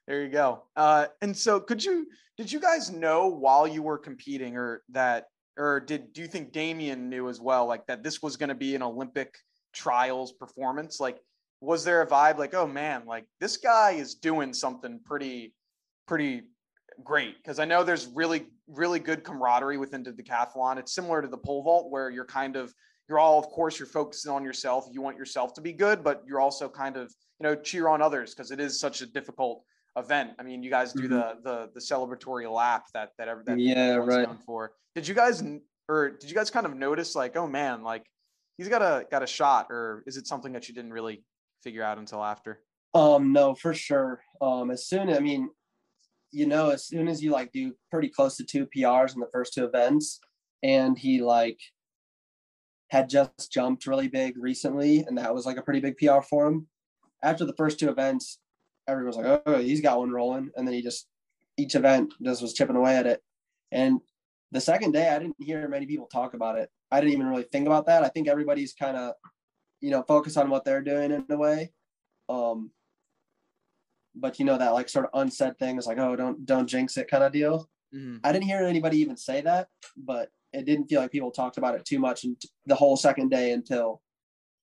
There 0.07 0.23
you 0.23 0.29
go. 0.29 0.63
Uh, 0.75 1.07
and 1.21 1.35
so, 1.35 1.59
could 1.59 1.83
you 1.83 2.07
did 2.37 2.51
you 2.51 2.59
guys 2.59 2.91
know 2.91 3.27
while 3.27 3.67
you 3.67 3.81
were 3.81 3.97
competing, 3.97 4.55
or 4.55 4.83
that, 4.89 5.25
or 5.57 5.79
did 5.79 6.13
do 6.13 6.21
you 6.21 6.27
think 6.27 6.53
Damian 6.53 7.09
knew 7.09 7.27
as 7.27 7.41
well, 7.41 7.65
like 7.65 7.87
that 7.87 8.03
this 8.03 8.21
was 8.21 8.37
going 8.37 8.49
to 8.49 8.55
be 8.55 8.75
an 8.75 8.83
Olympic 8.83 9.33
trials 9.73 10.31
performance? 10.31 10.99
Like, 10.99 11.17
was 11.61 11.83
there 11.83 12.03
a 12.03 12.07
vibe 12.07 12.37
like, 12.37 12.53
oh 12.53 12.67
man, 12.67 13.05
like 13.07 13.25
this 13.39 13.57
guy 13.57 13.93
is 13.93 14.13
doing 14.13 14.53
something 14.53 14.99
pretty, 15.03 15.55
pretty 16.07 16.43
great? 17.03 17.37
Because 17.37 17.57
I 17.57 17.65
know 17.65 17.83
there's 17.83 18.05
really, 18.13 18.45
really 18.67 18.99
good 18.99 19.23
camaraderie 19.23 19.79
within 19.79 20.03
the 20.03 20.11
decathlon. 20.11 20.77
It's 20.77 20.93
similar 20.93 21.23
to 21.23 21.27
the 21.27 21.37
pole 21.37 21.63
vault 21.63 21.89
where 21.89 22.11
you're 22.11 22.25
kind 22.25 22.55
of 22.55 22.71
you're 23.07 23.19
all 23.19 23.39
of 23.39 23.45
course 23.47 23.79
you're 23.79 23.87
focusing 23.87 24.31
on 24.31 24.43
yourself. 24.43 24.87
You 24.91 25.01
want 25.01 25.17
yourself 25.17 25.53
to 25.55 25.61
be 25.61 25.73
good 25.73 26.03
but 26.03 26.23
you're 26.27 26.39
also 26.39 26.67
kind 26.69 26.97
of 26.97 27.13
you 27.39 27.43
know 27.43 27.55
cheer 27.55 27.87
on 27.87 28.01
others 28.01 28.33
because 28.33 28.51
it 28.51 28.59
is 28.59 28.79
such 28.79 29.01
a 29.01 29.05
difficult 29.05 29.63
event. 29.97 30.31
I 30.39 30.43
mean 30.43 30.63
you 30.63 30.69
guys 30.69 30.93
do 30.93 31.03
mm-hmm. 31.03 31.13
the 31.13 31.35
the 31.43 31.69
the 31.73 31.79
celebratory 31.79 32.51
lap 32.51 32.85
that 32.93 33.11
that 33.17 33.27
ever 33.27 33.43
that 33.45 33.59
yeah 33.59 33.95
right. 33.95 34.27
for. 34.45 34.73
Did 34.93 35.07
you 35.07 35.15
guys 35.15 35.43
or 35.87 36.11
did 36.11 36.29
you 36.29 36.35
guys 36.35 36.49
kind 36.49 36.65
of 36.65 36.75
notice 36.75 37.15
like 37.15 37.35
oh 37.35 37.47
man 37.47 37.83
like 37.83 38.05
he's 38.57 38.69
got 38.69 38.81
a 38.81 39.05
got 39.09 39.23
a 39.23 39.27
shot 39.27 39.67
or 39.69 40.03
is 40.07 40.17
it 40.17 40.27
something 40.27 40.53
that 40.53 40.67
you 40.67 40.75
didn't 40.75 40.93
really 40.93 41.23
figure 41.63 41.83
out 41.83 41.97
until 41.97 42.23
after? 42.23 42.61
Um 42.93 43.33
no 43.33 43.55
for 43.55 43.73
sure. 43.73 44.21
Um 44.41 44.71
as 44.71 44.87
soon 44.87 45.09
i 45.09 45.19
mean 45.19 45.49
you 46.31 46.45
know 46.45 46.69
as 46.69 46.85
soon 46.85 47.07
as 47.07 47.23
you 47.23 47.31
like 47.31 47.51
do 47.51 47.73
pretty 47.91 48.09
close 48.09 48.35
to 48.35 48.43
two 48.43 48.67
prs 48.67 49.13
in 49.13 49.21
the 49.21 49.29
first 49.31 49.53
two 49.53 49.63
events 49.63 50.19
and 50.63 50.97
he 50.97 51.21
like 51.21 51.59
had 52.95 53.09
just 53.09 53.51
jumped 53.51 53.87
really 53.87 54.07
big 54.07 54.37
recently, 54.37 54.99
and 54.99 55.17
that 55.17 55.33
was 55.35 55.45
like 55.45 55.57
a 55.57 55.61
pretty 55.61 55.81
big 55.81 55.97
PR 55.97 56.21
for 56.21 56.47
him. 56.47 56.67
After 57.21 57.43
the 57.43 57.53
first 57.53 57.77
two 57.77 57.89
events, 57.89 58.39
everyone 58.87 59.07
was 59.07 59.17
like, 59.17 59.41
"Oh, 59.45 59.59
he's 59.59 59.81
got 59.81 59.99
one 59.99 60.11
rolling," 60.11 60.49
and 60.55 60.65
then 60.65 60.73
he 60.73 60.81
just 60.81 61.07
each 61.57 61.75
event 61.75 62.13
just 62.23 62.41
was 62.41 62.53
chipping 62.53 62.77
away 62.77 62.95
at 62.95 63.05
it. 63.05 63.21
And 63.71 63.99
the 64.51 64.61
second 64.61 64.93
day, 64.93 65.09
I 65.09 65.19
didn't 65.19 65.35
hear 65.39 65.67
many 65.67 65.85
people 65.85 66.07
talk 66.07 66.33
about 66.33 66.57
it. 66.57 66.69
I 66.89 67.01
didn't 67.01 67.13
even 67.13 67.27
really 67.27 67.43
think 67.43 67.67
about 67.67 67.87
that. 67.87 68.03
I 68.03 68.09
think 68.09 68.29
everybody's 68.29 68.73
kind 68.73 68.95
of, 68.95 69.13
you 69.81 69.91
know, 69.91 70.03
focused 70.03 70.37
on 70.37 70.49
what 70.49 70.63
they're 70.63 70.81
doing 70.81 71.11
in 71.11 71.25
a 71.29 71.37
way. 71.37 71.71
Um, 72.29 72.71
but 74.15 74.39
you 74.39 74.45
know 74.45 74.57
that 74.57 74.73
like 74.73 74.87
sort 74.87 75.05
of 75.05 75.19
unsaid 75.19 75.57
thing 75.59 75.77
is 75.77 75.87
like, 75.87 75.97
oh, 75.97 76.15
don't 76.15 76.45
don't 76.45 76.67
jinx 76.67 76.95
it 76.95 77.09
kind 77.09 77.25
of 77.25 77.33
deal. 77.33 77.69
Mm-hmm. 77.93 78.17
I 78.23 78.31
didn't 78.31 78.45
hear 78.45 78.63
anybody 78.63 78.99
even 78.99 79.17
say 79.17 79.41
that, 79.41 79.67
but 79.97 80.29
it 80.55 80.65
didn't 80.65 80.87
feel 80.87 81.01
like 81.01 81.11
people 81.11 81.31
talked 81.31 81.57
about 81.57 81.75
it 81.75 81.85
too 81.85 81.99
much 81.99 82.25
the 82.65 82.75
whole 82.75 82.97
second 82.97 83.29
day 83.29 83.51
until 83.51 84.01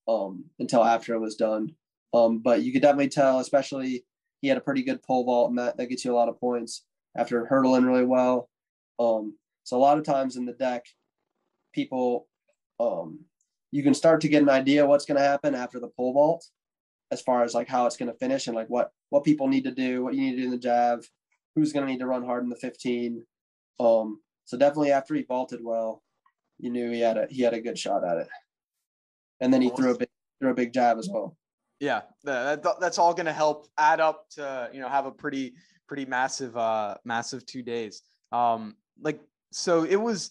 um 0.09 0.45
until 0.59 0.85
after 0.85 1.15
it 1.15 1.21
was 1.21 1.37
done. 1.37 1.75
Um, 2.15 2.39
but 2.39 2.63
you 2.63 2.73
could 2.73 2.83
definitely 2.83 3.09
tell, 3.09 3.39
especially 3.39 4.05
he 4.41 4.49
had 4.49 4.59
a 4.59 4.63
pretty 4.63 4.83
good 4.83 5.03
pole 5.03 5.25
vault, 5.25 5.51
and 5.51 5.59
that 5.59 5.77
that 5.77 5.87
gets 5.87 6.05
you 6.05 6.13
a 6.13 6.17
lot 6.17 6.29
of 6.29 6.41
points 6.41 6.85
after 7.17 7.47
hurdling 7.47 7.85
really 7.85 8.05
well. 8.05 8.49
Um, 8.99 9.37
so 9.65 9.77
a 9.77 9.79
lot 9.79 9.99
of 9.99 10.05
times 10.05 10.37
in 10.37 10.45
the 10.45 10.53
deck, 10.53 10.85
people 11.73 12.27
um 12.81 13.21
you 13.71 13.83
can 13.83 13.95
start 13.95 14.21
to 14.21 14.29
get 14.29 14.43
an 14.43 14.51
idea 14.51 14.87
what's 14.87 15.07
going 15.07 15.17
to 15.17 15.25
happen 15.25 15.55
after 15.55 15.81
the 15.81 15.89
pole 15.89 16.13
vault 16.13 16.47
as 17.11 17.23
far 17.23 17.43
as 17.43 17.55
like 17.55 17.69
how 17.69 17.87
it's 17.87 17.97
going 17.97 18.11
to 18.11 18.19
finish 18.19 18.47
and 18.47 18.57
like 18.57 18.69
what 18.69 18.91
what 19.11 19.25
people 19.25 19.49
need 19.49 19.65
to 19.65 19.71
do 19.71 20.03
what 20.03 20.15
you 20.15 20.21
need 20.21 20.33
to 20.33 20.39
do 20.39 20.45
in 20.45 20.51
the 20.51 20.59
jav 20.59 21.05
who's 21.55 21.73
going 21.73 21.85
to 21.85 21.91
need 21.91 21.99
to 21.99 22.07
run 22.07 22.25
hard 22.25 22.43
in 22.43 22.51
the 22.51 22.57
15 22.57 23.25
um 23.81 24.21
so 24.45 24.57
definitely 24.57 24.93
after 24.93 25.15
he 25.15 25.23
vaulted 25.23 25.61
well, 25.63 26.03
you 26.59 26.71
knew 26.71 26.91
he 26.91 27.01
had 27.01 27.17
a 27.17 27.27
he 27.31 27.43
had 27.43 27.55
a 27.55 27.61
good 27.61 27.79
shot 27.79 28.05
at 28.05 28.19
it. 28.19 28.29
And 29.41 29.53
then 29.53 29.63
he 29.63 29.71
threw 29.71 29.93
a 29.93 29.99
big 29.99 30.09
threw 30.41 30.51
a 30.51 30.55
big 30.55 30.73
jab 30.73 30.99
as 30.99 31.09
well. 31.11 31.37
Yeah, 31.81 32.03
that, 32.23 32.63
that's 32.81 32.99
all 32.99 33.13
going 33.13 33.27
to 33.27 33.33
help 33.33 33.67
add 33.77 33.99
up 33.99 34.29
to 34.37 34.71
you 34.73 34.81
know 34.81 34.89
have 34.89 35.07
a 35.07 35.11
pretty 35.11 35.55
pretty 35.89 36.05
massive 36.05 36.57
uh 36.57 36.97
massive 37.05 37.45
two 37.45 37.63
days. 37.63 38.03
Um, 38.31 38.77
like 39.01 39.21
so 39.53 39.85
it 39.85 39.97
was 39.97 40.31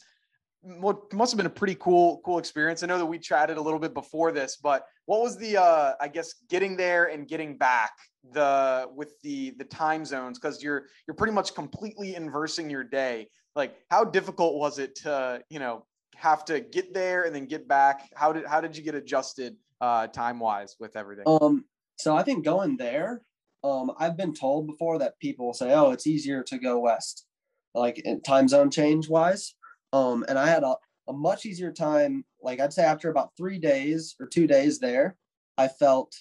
what 0.61 1.11
must 1.13 1.31
have 1.31 1.37
been 1.37 1.45
a 1.45 1.49
pretty 1.49 1.75
cool 1.75 2.21
cool 2.23 2.37
experience. 2.37 2.83
I 2.83 2.87
know 2.87 2.97
that 2.97 3.05
we 3.05 3.17
chatted 3.17 3.57
a 3.57 3.61
little 3.61 3.79
bit 3.79 3.93
before 3.93 4.31
this, 4.31 4.57
but 4.57 4.85
what 5.05 5.21
was 5.21 5.37
the 5.37 5.57
uh 5.57 5.93
I 5.99 6.07
guess 6.07 6.33
getting 6.49 6.77
there 6.77 7.05
and 7.05 7.27
getting 7.27 7.57
back 7.57 7.91
the 8.31 8.87
with 8.95 9.13
the 9.23 9.51
the 9.57 9.65
time 9.65 10.05
zones? 10.05 10.39
Because 10.39 10.61
you're 10.61 10.85
you're 11.07 11.15
pretty 11.15 11.33
much 11.33 11.55
completely 11.55 12.15
inversing 12.15 12.69
your 12.69 12.83
day. 12.83 13.27
Like 13.55 13.75
how 13.89 14.03
difficult 14.03 14.55
was 14.55 14.77
it 14.77 14.95
to 14.97 15.41
you 15.49 15.59
know 15.59 15.85
have 16.15 16.45
to 16.45 16.59
get 16.59 16.93
there 16.93 17.23
and 17.23 17.35
then 17.35 17.45
get 17.45 17.67
back? 17.67 18.09
How 18.15 18.31
did 18.31 18.45
how 18.45 18.61
did 18.61 18.77
you 18.77 18.83
get 18.83 18.95
adjusted 18.95 19.55
uh 19.81 20.07
time 20.07 20.39
wise 20.39 20.75
with 20.79 20.95
everything? 20.95 21.25
Um 21.25 21.65
so 22.01 22.15
i 22.15 22.23
think 22.23 22.43
going 22.43 22.77
there 22.77 23.21
um 23.63 23.91
i've 23.99 24.17
been 24.17 24.33
told 24.33 24.65
before 24.65 24.97
that 24.97 25.19
people 25.19 25.53
say 25.53 25.71
oh 25.73 25.91
it's 25.91 26.07
easier 26.07 26.41
to 26.43 26.57
go 26.57 26.79
west 26.79 27.27
like 27.75 27.99
in 27.99 28.21
time 28.21 28.47
zone 28.47 28.71
change 28.71 29.07
wise 29.07 29.53
um 29.93 30.25
and 30.27 30.37
i 30.37 30.47
had 30.47 30.63
a, 30.63 30.75
a 31.07 31.13
much 31.13 31.45
easier 31.45 31.71
time 31.71 32.23
like 32.41 32.59
i'd 32.59 32.73
say 32.73 32.83
after 32.83 33.09
about 33.09 33.31
three 33.37 33.59
days 33.59 34.15
or 34.19 34.27
two 34.27 34.47
days 34.47 34.79
there 34.79 35.15
i 35.57 35.67
felt 35.67 36.13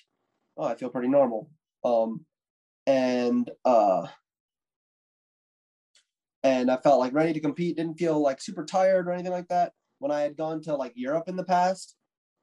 oh 0.56 0.64
i 0.64 0.74
feel 0.74 0.88
pretty 0.88 1.09
normal 1.09 1.50
um 1.85 2.24
and 2.87 3.50
uh 3.64 4.06
and 6.42 6.70
I 6.70 6.76
felt 6.78 7.00
like 7.00 7.12
ready 7.12 7.33
to 7.33 7.40
compete. 7.40 7.76
Didn't 7.76 7.98
feel 7.98 8.20
like 8.20 8.40
super 8.40 8.64
tired 8.64 9.06
or 9.06 9.12
anything 9.12 9.33
like 9.33 9.48
that. 9.48 9.72
When 9.98 10.11
I 10.11 10.22
had 10.22 10.37
gone 10.37 10.62
to 10.62 10.74
like 10.74 10.92
Europe 10.94 11.28
in 11.28 11.37
the 11.37 11.44
past, 11.44 11.96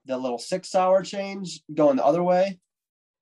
the 0.06 0.18
little 0.18 0.38
six 0.38 0.74
hour 0.76 1.02
change 1.02 1.62
going 1.74 1.98
the 1.98 2.06
other 2.06 2.24
way, 2.24 2.60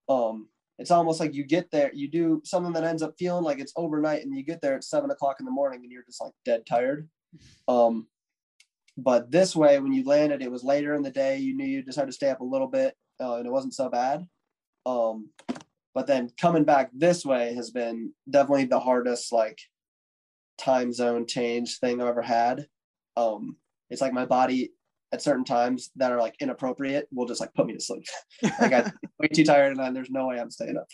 um, 0.09 0.49
it's 0.77 0.91
almost 0.91 1.21
like 1.21 1.33
you 1.33 1.45
get 1.45 1.71
there, 1.71 1.89
you 1.93 2.09
do 2.09 2.41
something 2.43 2.73
that 2.73 2.83
ends 2.83 3.01
up 3.01 3.15
feeling 3.17 3.45
like 3.45 3.59
it's 3.59 3.71
overnight, 3.77 4.23
and 4.23 4.35
you 4.35 4.43
get 4.43 4.61
there 4.61 4.75
at 4.75 4.83
seven 4.83 5.09
o'clock 5.09 5.37
in 5.39 5.45
the 5.45 5.51
morning, 5.51 5.79
and 5.83 5.91
you're 5.91 6.03
just 6.03 6.21
like 6.21 6.33
dead 6.43 6.65
tired. 6.65 7.07
Um, 7.67 8.07
but 8.97 9.31
this 9.31 9.55
way, 9.55 9.79
when 9.79 9.91
you 9.91 10.05
landed, 10.05 10.41
it 10.41 10.51
was 10.51 10.63
later 10.63 10.93
in 10.93 11.01
the 11.01 11.11
day. 11.11 11.37
You 11.37 11.55
knew 11.55 11.65
you 11.65 11.83
just 11.83 11.97
had 11.97 12.07
to 12.07 12.13
stay 12.13 12.29
up 12.29 12.39
a 12.39 12.45
little 12.45 12.67
bit, 12.67 12.95
uh, 13.19 13.35
and 13.35 13.45
it 13.45 13.51
wasn't 13.51 13.73
so 13.73 13.89
bad. 13.89 14.25
Um, 14.85 15.29
but 15.93 16.07
then 16.07 16.31
coming 16.39 16.63
back 16.63 16.91
this 16.93 17.25
way 17.25 17.53
has 17.55 17.71
been 17.71 18.13
definitely 18.29 18.65
the 18.65 18.79
hardest. 18.79 19.31
Like 19.31 19.59
time 20.57 20.91
zone 20.91 21.27
change 21.27 21.79
thing 21.79 22.01
I've 22.01 22.07
ever 22.07 22.21
had. 22.21 22.67
Um, 23.17 23.57
it's 23.89 24.01
like 24.01 24.13
my 24.13 24.25
body 24.25 24.71
at 25.11 25.21
certain 25.21 25.45
times 25.45 25.91
that 25.95 26.11
are 26.11 26.19
like 26.19 26.35
inappropriate 26.39 27.07
will 27.11 27.27
just 27.27 27.39
like 27.41 27.53
put 27.53 27.65
me 27.65 27.73
to 27.73 27.79
sleep. 27.79 28.05
like 28.59 28.73
I'm 28.73 28.91
way 29.19 29.27
too 29.27 29.43
tired 29.43 29.77
and 29.77 29.95
there's 29.95 30.09
no 30.09 30.27
way 30.27 30.39
I'm 30.39 30.51
staying 30.51 30.77
up. 30.77 30.87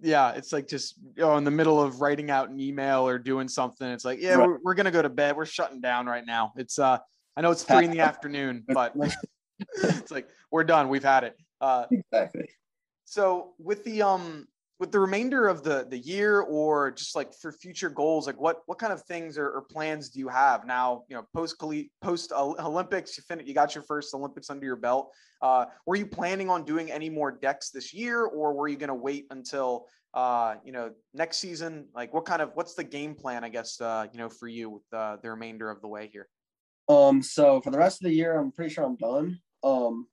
Yeah, 0.00 0.32
it's 0.32 0.52
like 0.52 0.68
just 0.68 0.94
know, 1.16 1.36
in 1.36 1.44
the 1.44 1.50
middle 1.50 1.80
of 1.80 2.00
writing 2.00 2.30
out 2.30 2.50
an 2.50 2.60
email 2.60 3.06
or 3.06 3.18
doing 3.18 3.48
something. 3.48 3.88
It's 3.88 4.04
like, 4.04 4.20
yeah, 4.20 4.34
right. 4.34 4.46
we're, 4.46 4.58
we're 4.62 4.74
gonna 4.74 4.90
go 4.90 5.02
to 5.02 5.08
bed. 5.08 5.36
We're 5.36 5.46
shutting 5.46 5.80
down 5.80 6.06
right 6.06 6.24
now. 6.24 6.52
It's 6.56 6.78
uh 6.78 6.98
I 7.36 7.40
know 7.40 7.50
it's 7.50 7.64
three 7.64 7.84
in 7.84 7.90
the 7.90 8.00
afternoon, 8.10 8.64
but 8.68 8.94
it's 9.82 10.10
like 10.10 10.28
we're 10.50 10.64
done. 10.64 10.88
We've 10.88 11.04
had 11.04 11.24
it. 11.24 11.36
Uh 11.60 11.86
exactly. 11.90 12.48
So 13.04 13.54
with 13.58 13.84
the 13.84 14.02
um 14.02 14.46
with 14.78 14.92
the 14.92 15.00
remainder 15.00 15.48
of 15.48 15.62
the 15.62 15.86
the 15.90 15.98
year 15.98 16.40
or 16.40 16.90
just 16.90 17.16
like 17.16 17.34
for 17.34 17.52
future 17.52 17.90
goals 17.90 18.26
like 18.26 18.40
what 18.40 18.62
what 18.66 18.78
kind 18.78 18.92
of 18.92 19.02
things 19.02 19.36
or, 19.36 19.48
or 19.50 19.62
plans 19.62 20.08
do 20.08 20.18
you 20.18 20.28
have 20.28 20.66
now 20.66 21.04
you 21.08 21.16
know 21.16 21.24
post 21.34 21.56
post 22.00 22.32
olympics 22.32 23.16
you 23.16 23.24
fin- 23.26 23.46
you 23.46 23.54
got 23.54 23.74
your 23.74 23.82
first 23.82 24.14
olympics 24.14 24.50
under 24.50 24.64
your 24.64 24.76
belt 24.76 25.12
uh, 25.40 25.66
were 25.86 25.96
you 25.96 26.06
planning 26.06 26.50
on 26.50 26.64
doing 26.64 26.90
any 26.90 27.08
more 27.08 27.30
decks 27.30 27.70
this 27.70 27.94
year 27.94 28.24
or 28.24 28.52
were 28.52 28.68
you 28.68 28.76
going 28.76 28.88
to 28.88 28.94
wait 28.94 29.26
until 29.30 29.86
uh, 30.14 30.56
you 30.64 30.72
know 30.72 30.90
next 31.14 31.38
season? 31.38 31.86
Like 31.94 32.12
what 32.12 32.24
kind 32.24 32.42
of 32.42 32.50
what's 32.54 32.74
the 32.74 32.84
game 32.84 33.14
plan 33.14 33.44
i 33.44 33.48
guess 33.48 33.80
uh, 33.80 34.06
you 34.12 34.18
know 34.18 34.28
for 34.28 34.48
you 34.48 34.70
with 34.70 34.82
uh, 34.92 35.16
the 35.22 35.30
remainder 35.30 35.70
of 35.70 35.80
the 35.80 35.88
way 35.88 36.08
here? 36.12 36.28
Um 36.88 37.22
so 37.22 37.60
for 37.60 37.70
the 37.70 37.78
rest 37.78 38.00
of 38.00 38.08
the 38.08 38.14
year 38.14 38.38
i'm 38.38 38.50
pretty 38.52 38.72
sure 38.72 38.84
i'm 38.84 38.96
done. 38.96 39.38
Um 39.62 40.06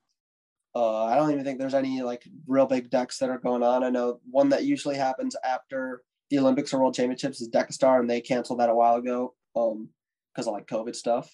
uh, 0.76 1.06
I 1.06 1.16
don't 1.16 1.32
even 1.32 1.46
think 1.46 1.58
there's 1.58 1.74
any 1.74 2.02
like 2.02 2.24
real 2.48 2.66
big 2.66 2.90
decks 2.90 3.18
that 3.20 3.30
are 3.30 3.38
going 3.38 3.64
on. 3.64 3.84
I 3.84 3.90
know 3.90 4.20
one 4.30 4.50
that 4.50 4.66
usually 4.66 4.98
happens 4.98 5.36
after 5.44 6.04
the 6.30 6.40
Olympics 6.40 6.74
or 6.74 6.80
World 6.80 6.96
Championships 6.96 7.40
is 7.40 7.50
Decastar, 7.50 8.00
and 8.02 8.10
they 8.10 8.20
canceled 8.20 8.60
that 8.60 8.70
a 8.70 8.76
while 8.76 8.96
ago 8.96 9.34
um, 9.56 9.90
because 10.34 10.48
of 10.48 10.54
like 10.54 10.68
COVID 10.68 10.96
stuff. 10.96 11.34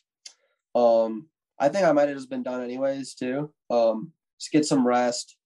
Um, 0.75 1.27
I 1.59 1.69
think 1.69 1.85
I 1.85 1.91
might 1.91 2.07
have 2.07 2.17
just 2.17 2.29
been 2.29 2.43
done 2.43 2.63
anyways 2.63 3.15
too. 3.15 3.51
Um, 3.69 4.11
just 4.39 4.51
get 4.51 4.65
some 4.65 4.85
rest. 4.85 5.37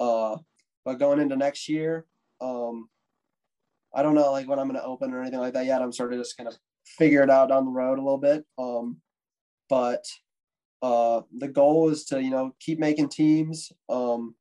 Uh, 0.00 0.36
but 0.84 0.98
going 0.98 1.20
into 1.20 1.36
next 1.36 1.68
year, 1.68 2.06
um, 2.40 2.88
I 3.94 4.02
don't 4.02 4.14
know 4.16 4.32
like 4.32 4.48
when 4.48 4.58
I'm 4.58 4.68
going 4.68 4.80
to 4.80 4.86
open 4.86 5.12
or 5.12 5.20
anything 5.20 5.38
like 5.38 5.54
that 5.54 5.66
yet. 5.66 5.80
I'm 5.80 5.92
sort 5.92 6.12
of 6.12 6.18
just 6.18 6.36
going 6.36 6.50
to 6.50 6.58
figure 6.84 7.22
it 7.22 7.30
out 7.30 7.50
down 7.50 7.64
the 7.64 7.70
road 7.70 7.98
a 7.98 8.02
little 8.02 8.18
bit. 8.18 8.44
Um, 8.58 8.98
but 9.68 10.04
uh, 10.84 11.22
the 11.38 11.48
goal 11.48 11.88
is 11.88 12.04
to 12.04 12.22
you 12.22 12.28
know 12.28 12.54
keep 12.60 12.78
making 12.78 13.08
teams 13.08 13.72
um, 13.88 14.34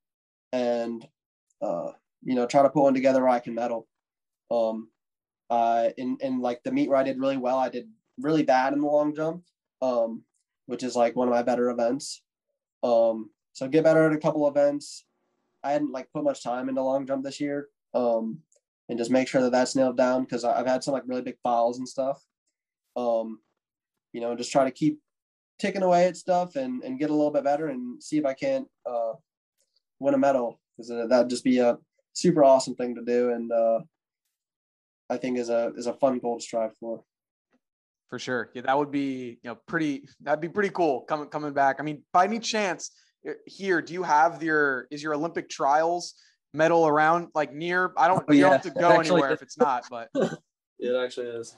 and 0.52 1.08
uh, 1.62 1.92
you 2.22 2.36
know 2.36 2.46
try 2.46 2.62
to 2.62 2.70
put 2.70 2.84
one 2.84 2.94
together 2.94 3.22
where 3.22 3.30
I 3.30 3.40
can 3.40 3.56
medal. 3.56 3.88
Um, 4.52 4.90
uh, 5.50 5.92
in 5.98 6.18
in 6.20 6.42
like 6.42 6.62
the 6.64 6.72
meet 6.74 6.90
where 6.90 6.98
I 6.98 7.04
did 7.04 7.18
really 7.18 7.38
well, 7.38 7.58
I 7.58 7.70
did 7.70 7.88
really 8.20 8.44
bad 8.44 8.74
in 8.74 8.82
the 8.82 8.88
long 8.88 9.16
jump, 9.16 9.46
um, 9.82 10.24
which 10.66 10.84
is 10.84 10.98
like 10.98 11.16
one 11.16 11.30
of 11.30 11.34
my 11.34 11.44
better 11.44 11.70
events. 11.70 12.22
Um, 12.84 13.30
so 13.54 13.70
get 13.70 13.86
better 13.86 14.06
at 14.06 14.14
a 14.14 14.20
couple 14.20 14.46
events. 14.46 15.06
I 15.64 15.72
hadn't 15.72 15.94
like 15.94 16.12
put 16.12 16.26
much 16.26 16.44
time 16.44 16.68
into 16.68 16.82
long 16.82 17.08
jump 17.08 17.24
this 17.24 17.40
year, 17.40 17.70
um, 17.94 18.40
and 18.90 18.98
just 18.98 19.12
make 19.12 19.30
sure 19.30 19.42
that 19.44 19.54
that's 19.54 19.78
nailed 19.78 19.96
down 19.96 20.24
because 20.24 20.44
I've 20.44 20.68
had 20.68 20.84
some 20.84 20.94
like 20.94 21.04
really 21.08 21.22
big 21.22 21.38
falls 21.42 21.78
and 21.78 21.88
stuff. 21.88 22.22
Um, 22.98 23.40
you 24.12 24.20
know, 24.20 24.36
just 24.36 24.52
try 24.52 24.66
to 24.66 24.72
keep 24.72 25.00
ticking 25.60 25.84
away 25.84 26.08
at 26.08 26.18
stuff 26.18 26.56
and 26.56 26.84
and 26.84 27.00
get 27.00 27.10
a 27.10 27.14
little 27.14 27.32
bit 27.32 27.44
better 27.44 27.68
and 27.68 28.02
see 28.02 28.18
if 28.18 28.26
I 28.26 28.34
can't 28.34 28.68
uh, 28.86 29.14
win 30.00 30.14
a 30.14 30.18
medal 30.18 30.60
because 30.78 31.10
that'd 31.10 31.30
just 31.30 31.44
be 31.44 31.60
a 31.60 31.78
super 32.14 32.44
awesome 32.44 32.76
thing 32.76 32.96
to 32.96 33.04
do 33.04 33.32
and 33.32 33.52
uh, 33.52 33.80
I 35.10 35.18
think 35.18 35.38
is 35.38 35.50
a 35.50 35.72
is 35.76 35.88
a 35.88 35.94
fun 35.94 36.20
goal 36.20 36.40
to 36.40 36.44
strive 36.44 36.76
for. 36.78 37.04
For 38.10 38.20
sure, 38.20 38.52
yeah, 38.54 38.62
that 38.64 38.78
would 38.78 38.92
be 38.92 39.40
you 39.42 39.50
know 39.50 39.58
pretty. 39.68 40.08
That'd 40.22 40.42
be 40.42 40.50
pretty 40.50 40.70
cool 40.70 41.02
coming 41.02 41.28
coming 41.28 41.54
back. 41.54 41.78
I 41.80 41.84
mean, 41.84 42.04
by 42.12 42.26
any 42.26 42.40
chance 42.40 42.92
uh, 43.28 43.34
here, 43.46 43.82
do 43.82 43.94
you 43.94 44.04
have 44.04 44.44
your 44.44 44.88
is 44.92 45.02
your 45.02 45.16
Olympic 45.16 45.50
trials 45.50 46.16
medal 46.54 46.88
around 46.88 47.30
like 47.34 47.54
near? 47.54 47.92
I 47.98 48.08
don't. 48.08 48.24
Oh, 48.28 48.34
you 48.34 48.40
yeah. 48.40 48.50
don't 48.50 48.64
have 48.64 48.74
to 48.74 48.80
go 48.80 49.00
anywhere 49.00 49.32
if 49.32 49.42
it's 49.42 49.58
not, 49.58 49.86
but 49.90 50.10
it 50.80 50.96
actually 50.96 51.28
is. 51.28 51.56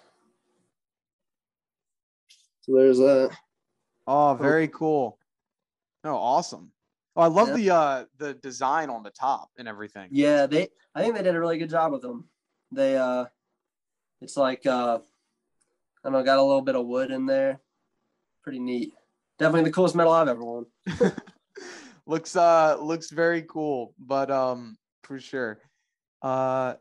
So 2.61 2.75
there's 2.75 2.99
a. 2.99 3.29
Oh, 4.07 4.35
very 4.35 4.67
cool. 4.67 5.17
Oh, 6.03 6.15
awesome. 6.15 6.71
Oh, 7.15 7.21
I 7.21 7.27
love 7.27 7.49
yeah. 7.49 7.55
the 7.55 7.69
uh 7.71 8.05
the 8.17 8.33
design 8.35 8.89
on 8.89 9.03
the 9.03 9.09
top 9.09 9.49
and 9.57 9.67
everything. 9.67 10.09
Yeah, 10.11 10.45
they 10.45 10.67
I 10.93 11.01
think 11.01 11.15
they 11.15 11.23
did 11.23 11.35
a 11.35 11.39
really 11.39 11.57
good 11.57 11.69
job 11.69 11.91
with 11.91 12.01
them. 12.01 12.27
They 12.71 12.97
uh 12.97 13.25
it's 14.21 14.37
like 14.37 14.65
uh 14.65 14.99
I 14.99 16.09
don't 16.09 16.13
know, 16.13 16.23
got 16.23 16.37
a 16.37 16.43
little 16.43 16.61
bit 16.61 16.75
of 16.75 16.85
wood 16.85 17.09
in 17.11 17.25
there. 17.25 17.61
Pretty 18.43 18.59
neat. 18.59 18.93
Definitely 19.39 19.69
the 19.69 19.73
coolest 19.73 19.95
medal 19.95 20.13
I've 20.13 20.27
ever 20.27 20.43
won. 20.43 20.65
looks 22.05 22.35
uh 22.35 22.77
looks 22.79 23.09
very 23.09 23.43
cool, 23.43 23.93
but 23.97 24.29
um 24.29 24.77
for 25.03 25.19
sure. 25.19 25.59
Uh 26.21 26.75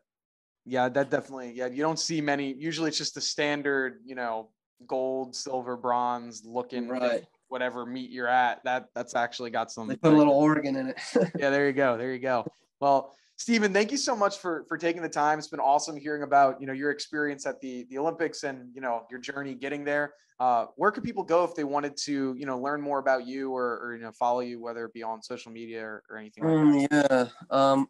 yeah, 0.66 0.88
that 0.88 1.10
definitely 1.10 1.52
yeah, 1.54 1.66
you 1.66 1.82
don't 1.82 1.98
see 1.98 2.20
many 2.20 2.52
usually 2.52 2.88
it's 2.88 2.98
just 2.98 3.14
the 3.14 3.20
standard, 3.20 4.00
you 4.04 4.14
know, 4.16 4.50
gold, 4.86 5.34
silver, 5.34 5.76
bronze 5.76 6.44
looking 6.44 6.88
right. 6.88 7.24
whatever 7.48 7.86
meet 7.86 8.10
you're 8.10 8.28
at. 8.28 8.62
That 8.64 8.88
that's 8.94 9.14
actually 9.14 9.50
got 9.50 9.70
some 9.70 9.88
They 9.88 9.96
put 9.96 10.12
a 10.12 10.16
little 10.16 10.34
organ 10.34 10.76
in 10.76 10.88
it. 10.88 11.00
yeah, 11.38 11.50
there 11.50 11.66
you 11.66 11.72
go. 11.72 11.96
There 11.96 12.12
you 12.12 12.18
go. 12.18 12.46
Well, 12.80 13.14
Steven, 13.36 13.72
thank 13.72 13.90
you 13.90 13.96
so 13.96 14.14
much 14.14 14.38
for 14.38 14.64
for 14.68 14.78
taking 14.78 15.02
the 15.02 15.08
time. 15.08 15.38
It's 15.38 15.48
been 15.48 15.60
awesome 15.60 15.96
hearing 15.96 16.22
about 16.22 16.60
you 16.60 16.66
know 16.66 16.72
your 16.72 16.90
experience 16.90 17.46
at 17.46 17.60
the 17.60 17.86
the 17.90 17.98
Olympics 17.98 18.44
and 18.44 18.74
you 18.74 18.80
know 18.80 19.06
your 19.10 19.20
journey 19.20 19.54
getting 19.54 19.84
there. 19.84 20.14
Uh, 20.40 20.66
where 20.76 20.90
could 20.90 21.04
people 21.04 21.22
go 21.22 21.44
if 21.44 21.54
they 21.54 21.64
wanted 21.64 21.96
to 21.96 22.34
you 22.36 22.46
know 22.46 22.58
learn 22.58 22.80
more 22.80 22.98
about 22.98 23.26
you 23.26 23.52
or, 23.52 23.78
or 23.80 23.94
you 23.96 24.02
know 24.02 24.12
follow 24.12 24.40
you, 24.40 24.60
whether 24.60 24.84
it 24.84 24.92
be 24.92 25.02
on 25.02 25.22
social 25.22 25.50
media 25.50 25.84
or, 25.84 26.02
or 26.10 26.18
anything? 26.18 26.44
Like 26.44 26.56
um, 26.56 26.86
yeah, 26.90 27.26
um, 27.50 27.88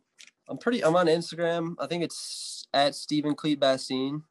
I'm 0.49 0.59
pretty. 0.59 0.85
I'm 0.85 0.97
on 0.97 1.07
Instagram. 1.07 1.75
I 1.79 1.87
think 1.87 2.05
it's 2.05 2.67
at 2.73 2.95
Steven 2.95 3.35
Cleat 3.35 3.61
Bastien. 3.61 4.23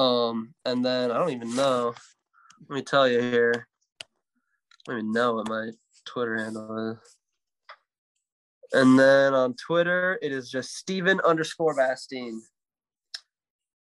Um, 0.00 0.54
and 0.64 0.82
then 0.82 1.10
I 1.10 1.18
don't 1.18 1.32
even 1.32 1.54
know. 1.54 1.92
Let 2.68 2.74
me 2.74 2.82
tell 2.82 3.06
you 3.06 3.20
here. 3.20 3.66
Don't 4.86 4.96
even 4.96 5.12
know 5.12 5.34
what 5.34 5.48
my 5.48 5.70
Twitter 6.06 6.38
handle 6.38 6.92
is. 6.92 7.16
And 8.72 8.98
then 8.98 9.34
on 9.34 9.54
Twitter, 9.54 10.18
it 10.22 10.32
is 10.32 10.50
just 10.50 10.76
Steven 10.76 11.20
underscore 11.20 11.74
Bastien. 11.74 12.40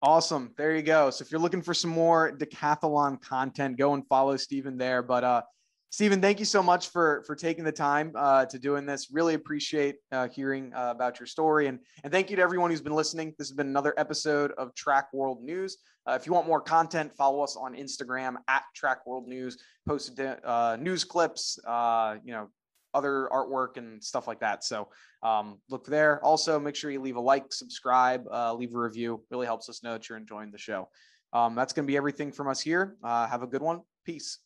Awesome. 0.01 0.55
There 0.57 0.75
you 0.75 0.83
go. 0.83 1.11
So 1.11 1.25
if 1.25 1.31
you're 1.31 1.41
looking 1.41 1.61
for 1.61 1.75
some 1.75 1.91
more 1.91 2.33
decathlon 2.33 3.21
content, 3.21 3.77
go 3.77 3.93
and 3.93 4.07
follow 4.07 4.37
Steven 4.39 4.79
there. 4.79 5.03
But 5.03 5.25
uh 5.25 5.43
Steven, 5.91 6.21
thank 6.21 6.39
you 6.39 6.45
so 6.45 6.63
much 6.63 6.91
for 6.91 7.23
for 7.27 7.35
taking 7.35 7.65
the 7.65 7.73
time 7.73 8.13
uh, 8.15 8.45
to 8.45 8.59
doing 8.59 8.85
this. 8.85 9.09
Really 9.11 9.33
appreciate 9.33 9.97
uh, 10.13 10.29
hearing 10.29 10.73
uh, 10.75 10.91
about 10.95 11.19
your 11.19 11.27
story, 11.27 11.67
and 11.67 11.79
and 12.05 12.13
thank 12.13 12.29
you 12.29 12.37
to 12.37 12.43
everyone 12.43 12.71
who's 12.71 12.83
been 12.83 12.95
listening. 12.95 13.35
This 13.39 13.49
has 13.49 13.57
been 13.57 13.69
another 13.69 13.95
episode 13.97 14.53
of 14.59 14.75
Track 14.75 15.09
World 15.15 15.43
News. 15.43 15.79
Uh, 16.07 16.13
if 16.13 16.27
you 16.27 16.35
want 16.35 16.47
more 16.47 16.61
content, 16.61 17.15
follow 17.15 17.43
us 17.43 17.57
on 17.57 17.75
Instagram 17.75 18.37
at 18.49 18.65
Track 18.75 19.07
World 19.07 19.29
News. 19.29 19.57
Posted 19.87 20.21
uh, 20.45 20.77
news 20.77 21.05
clips, 21.05 21.59
uh, 21.67 22.17
you 22.23 22.33
know, 22.33 22.49
other 22.93 23.27
artwork 23.33 23.79
and 23.79 24.03
stuff 24.05 24.29
like 24.29 24.41
that. 24.41 24.65
So 24.65 24.89
um, 25.23 25.59
look 25.71 25.87
there. 25.87 26.23
Also, 26.23 26.61
make 26.61 26.77
sure 26.77 26.91
you 26.91 27.01
leave 27.01 27.17
a 27.17 27.21
like, 27.21 27.51
subscribe, 27.51 28.27
leave 28.57 28.75
a 28.75 28.79
review. 28.79 29.25
Really 29.31 29.47
helps 29.47 29.71
us 29.71 29.83
know 29.83 29.95
that 29.95 30.07
you're 30.07 30.19
enjoying 30.19 30.51
the 30.51 30.59
show. 30.59 30.91
Um, 31.33 31.55
that's 31.55 31.73
going 31.73 31.87
to 31.87 31.91
be 31.91 31.97
everything 31.97 32.31
from 32.31 32.49
us 32.49 32.61
here. 32.61 32.97
Have 33.03 33.43
a 33.43 33.47
good 33.47 33.63
one. 33.63 33.81
Peace. 34.05 34.39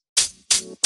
You 0.62 0.68
know, 0.70 0.78